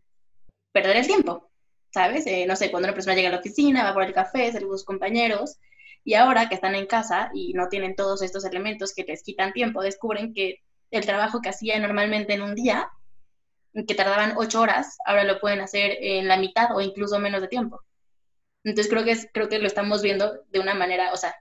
perder 0.72 0.98
el 0.98 1.08
tiempo, 1.08 1.49
¿sabes? 1.92 2.26
Eh, 2.28 2.46
no 2.48 2.56
sé, 2.56 2.72
cuando 2.72 2.88
una 2.88 2.96
persona 2.96 3.16
llega 3.16 3.30
a 3.30 3.34
la 3.34 3.40
oficina, 3.40 3.84
va 3.84 3.94
por 3.94 4.04
el 4.04 4.14
café, 4.14 4.52
salir 4.52 4.68
con 4.68 4.78
sus 4.78 4.86
compañeros, 4.86 5.58
y 6.04 6.14
ahora 6.14 6.50
que 6.50 6.56
están 6.56 6.76
en 6.76 6.88
casa 6.88 7.30
y 7.34 7.54
no 7.54 7.68
tienen 7.70 7.96
todos 7.96 8.22
estos 8.22 8.46
elementos 8.46 8.94
que 8.94 9.04
les 9.04 9.24
quitan 9.24 9.54
tiempo, 9.54 9.82
descubren 9.82 10.34
que 10.34 10.62
el 10.92 11.06
trabajo 11.06 11.42
que 11.42 11.50
hacían 11.50 11.82
normalmente 11.82 12.34
en 12.34 12.42
un 12.42 12.56
día, 12.56 12.90
que 13.88 13.96
tardaban 13.96 14.34
ocho 14.38 14.62
horas, 14.62 14.98
ahora 15.06 15.24
lo 15.24 15.40
pueden 15.40 15.62
hacer 15.62 15.98
en 16.02 16.28
la 16.28 16.38
mitad 16.38 16.76
o 16.76 16.82
incluso 16.82 17.20
menos 17.20 17.42
de 17.42 17.48
tiempo. 17.48 17.82
Entonces 18.64 18.92
creo 18.92 19.04
que, 19.04 19.16
creo 19.32 19.50
que 19.50 19.60
lo 19.60 19.68
estamos 19.68 20.02
viendo 20.02 20.44
de 20.50 20.60
una 20.60 20.74
manera, 20.74 21.14
o 21.14 21.18
sea, 21.18 21.36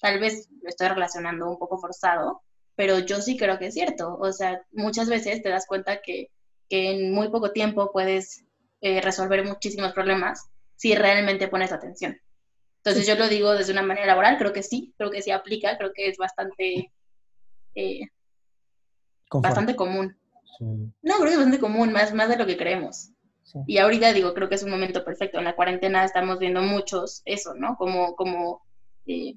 tal 0.00 0.20
vez 0.20 0.48
lo 0.62 0.68
estoy 0.68 0.88
relacionando 0.88 1.50
un 1.50 1.58
poco 1.58 1.78
forzado, 1.78 2.42
pero 2.76 3.00
yo 3.00 3.20
sí 3.20 3.36
creo 3.36 3.58
que 3.58 3.66
es 3.66 3.74
cierto. 3.74 4.16
O 4.20 4.32
sea, 4.32 4.62
muchas 4.70 5.08
veces 5.08 5.42
te 5.42 5.48
das 5.48 5.66
cuenta 5.66 6.00
que, 6.00 6.30
en 6.70 7.12
muy 7.12 7.28
poco 7.30 7.50
tiempo 7.52 7.90
puedes 7.92 8.44
eh, 8.80 9.00
resolver 9.00 9.44
muchísimos 9.44 9.92
problemas 9.92 10.48
si 10.76 10.94
realmente 10.94 11.48
pones 11.48 11.72
atención. 11.72 12.16
Entonces 12.78 13.06
yo 13.06 13.16
lo 13.16 13.28
digo 13.28 13.52
desde 13.52 13.72
una 13.72 13.82
manera 13.82 14.06
laboral, 14.06 14.38
creo 14.38 14.52
que 14.52 14.62
sí, 14.62 14.94
creo 14.96 15.10
que 15.10 15.22
sí 15.22 15.30
aplica, 15.30 15.76
creo 15.76 15.92
que 15.92 16.08
es 16.08 16.16
bastante, 16.16 16.92
eh, 17.74 18.00
bastante 19.30 19.74
común. 19.76 20.16
No, 20.60 21.14
creo 21.16 21.24
que 21.24 21.30
es 21.30 21.36
bastante 21.36 21.60
común, 21.60 21.92
más, 21.92 22.14
más 22.14 22.28
de 22.28 22.36
lo 22.36 22.46
que 22.46 22.56
creemos. 22.56 23.10
Y 23.66 23.78
ahorita 23.78 24.12
digo, 24.12 24.34
creo 24.34 24.48
que 24.48 24.56
es 24.56 24.62
un 24.62 24.70
momento 24.70 25.04
perfecto. 25.04 25.38
En 25.38 25.44
la 25.44 25.56
cuarentena 25.56 26.04
estamos 26.04 26.38
viendo 26.38 26.62
muchos 26.62 27.22
eso, 27.24 27.54
¿no? 27.54 27.76
Como, 27.76 28.14
como 28.14 28.62
eh, 29.06 29.36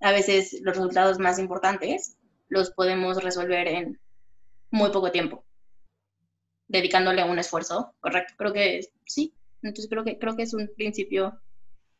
a 0.00 0.12
veces 0.12 0.60
los 0.62 0.76
resultados 0.76 1.18
más 1.18 1.38
importantes 1.38 2.16
los 2.48 2.70
podemos 2.72 3.22
resolver 3.22 3.68
en 3.68 3.98
muy 4.70 4.90
poco 4.90 5.10
tiempo, 5.12 5.44
dedicándole 6.68 7.24
un 7.24 7.38
esfuerzo, 7.38 7.94
correcto. 8.00 8.34
Creo 8.36 8.52
que 8.52 8.80
sí. 9.06 9.34
Entonces 9.62 9.88
creo 9.88 10.04
que, 10.04 10.18
creo 10.18 10.36
que 10.36 10.42
es 10.42 10.54
un 10.54 10.70
principio 10.76 11.40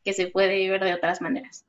que 0.03 0.13
se 0.13 0.27
puede 0.27 0.69
ver 0.69 0.83
de 0.83 0.93
otras 0.93 1.21
maneras. 1.21 1.65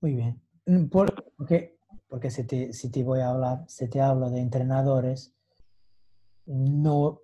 Muy 0.00 0.14
bien. 0.14 0.40
Mm, 0.66 0.86
porque, 0.86 1.78
porque 2.08 2.30
si, 2.30 2.44
te, 2.44 2.72
si 2.72 2.90
te 2.90 3.02
voy 3.02 3.20
a 3.20 3.30
hablar, 3.30 3.64
si 3.68 3.88
te 3.88 4.00
hablo 4.00 4.30
de 4.30 4.40
entrenadores, 4.40 5.34
no 6.46 7.22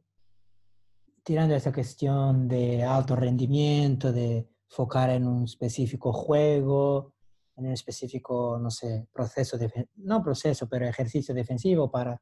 tirando 1.23 1.55
esa 1.55 1.73
cuestión 1.73 2.49
de 2.49 2.83
alto 2.83 3.17
rendimiento, 3.17 4.13
de 4.13 4.49
enfocar 4.69 5.11
en 5.11 5.27
un 5.27 5.45
específico 5.45 6.13
juego, 6.13 7.15
en 7.57 7.67
un 7.67 7.73
específico, 7.73 8.59
no 8.61 8.71
sé, 8.71 9.07
proceso, 9.13 9.57
no 9.97 10.23
proceso, 10.23 10.69
pero 10.69 10.87
ejercicio 10.87 11.35
defensivo 11.35 11.91
para, 11.91 12.21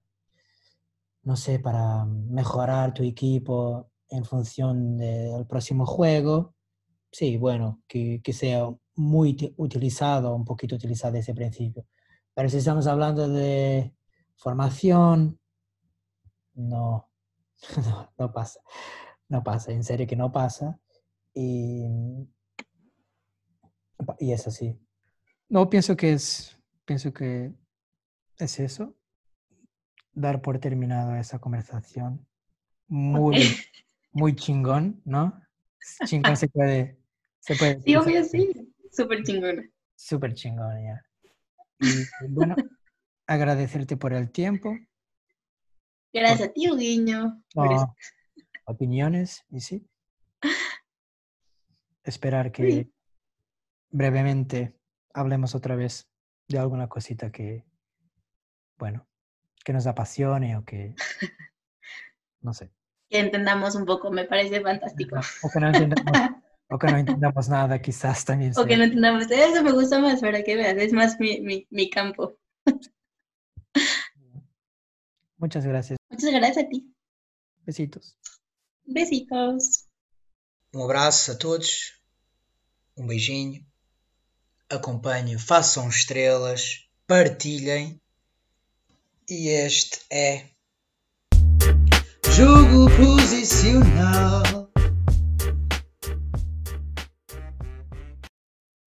no 1.22 1.37
sé, 1.37 1.58
para 1.58 2.04
mejorar 2.04 2.94
tu 2.94 3.02
equipo 3.02 3.90
en 4.08 4.24
función 4.24 4.98
del 4.98 5.46
próximo 5.46 5.87
juego. 5.87 6.54
Sí, 7.11 7.37
bueno, 7.37 7.82
que, 7.87 8.20
que 8.22 8.32
sea 8.32 8.68
muy 8.96 9.54
utilizado, 9.56 10.35
un 10.35 10.44
poquito 10.44 10.76
utilizado 10.76 11.16
ese 11.16 11.35
principio. 11.35 11.87
Pero 12.35 12.48
si 12.48 12.58
estamos 12.58 12.87
hablando 12.87 13.28
de 13.28 13.94
formación, 14.37 15.38
no, 16.54 17.11
no, 17.76 18.12
no 18.18 18.32
pasa. 18.32 18.61
No 19.28 19.42
pasa, 19.42 19.73
en 19.73 19.85
serio 19.85 20.06
que 20.06 20.16
no 20.16 20.31
pasa. 20.31 20.79
Y 21.35 21.87
y 24.18 24.33
es 24.33 24.46
así. 24.46 24.79
No, 25.48 25.68
pienso 25.68 25.96
que 25.96 26.12
es, 26.12 26.58
pienso 26.85 27.12
que 27.12 27.52
es 28.38 28.60
eso. 28.60 28.96
Dar 30.13 30.42
por 30.42 30.58
terminado 30.58 31.17
esa 31.17 31.38
conversación. 31.38 32.27
Muy, 32.88 33.56
muy 34.13 34.35
chingón, 34.35 35.00
¿no? 35.04 35.40
Chingón 36.04 36.37
se 36.37 36.48
puede, 36.48 36.98
se 37.40 37.56
puede. 37.56 37.81
Sí, 37.83 37.96
obvio, 37.96 38.25
sí. 38.25 38.75
Súper 38.90 39.23
chingón. 39.23 39.73
Súper 39.96 40.35
chingón, 40.35 40.85
ya. 40.85 41.04
Y 41.81 42.29
bueno, 42.29 42.54
agradecerte 43.27 43.96
por 43.96 44.13
el 44.13 44.31
tiempo. 44.31 44.77
Gracias 46.13 46.50
a 46.50 46.52
ti, 46.52 46.69
Guiño. 46.69 47.42
opiniones, 48.67 49.44
y 49.50 49.60
sí. 49.60 49.88
Esperar 52.04 52.52
que 52.52 52.90
brevemente 53.90 54.77
hablemos 55.15 55.54
otra 55.54 55.77
vez 55.77 56.08
de 56.48 56.58
alguna 56.58 56.88
cosita 56.88 57.31
que, 57.31 57.65
bueno, 58.77 59.06
que 59.65 59.73
nos 59.73 59.87
apasione 59.87 60.56
o 60.56 60.65
que, 60.65 60.94
no 62.40 62.52
sé. 62.52 62.71
que 63.08 63.19
entendamos 63.19 63.75
un 63.75 63.85
poco, 63.85 64.10
me 64.10 64.25
parece 64.25 64.60
fantástico. 64.60 65.17
O 65.42 65.50
que 65.50 65.60
no 65.60 65.69
entendamos, 65.69 66.31
o 66.69 66.79
que 66.79 66.87
no 66.87 66.96
entendamos 66.98 67.48
nada, 67.48 67.81
quizás 67.81 68.25
también. 68.25 68.52
O 68.56 68.65
que 68.65 68.77
no 68.77 68.85
entendamos, 68.85 69.31
eso 69.31 69.63
me 69.63 69.73
gusta 69.73 70.00
más 70.00 70.21
para 70.21 70.42
que 70.42 70.56
veas, 70.56 70.77
es 70.77 70.92
más 70.92 71.21
mi, 71.21 71.40
mi, 71.40 71.67
mi 71.71 71.90
campo. 71.90 72.37
Muchas 75.37 75.67
gracias. 75.67 75.98
Muchas 76.08 76.31
gracias 76.31 76.65
a 76.65 76.69
ti. 76.69 76.94
Besitos. 77.65 78.17
Besitos. 78.85 79.88
Um 80.75 80.85
abraço 80.85 81.33
a 81.33 81.35
todos, 81.37 82.00
um 82.96 83.06
beijinho, 83.06 83.63
acompanhem, 84.71 85.38
façam 85.38 85.88
estrelas, 85.88 86.88
partilhem. 87.06 88.02
E 89.31 89.48
este 89.50 90.00
é 90.10 90.46
Jogo 92.35 92.90
Posicional. 92.96 94.71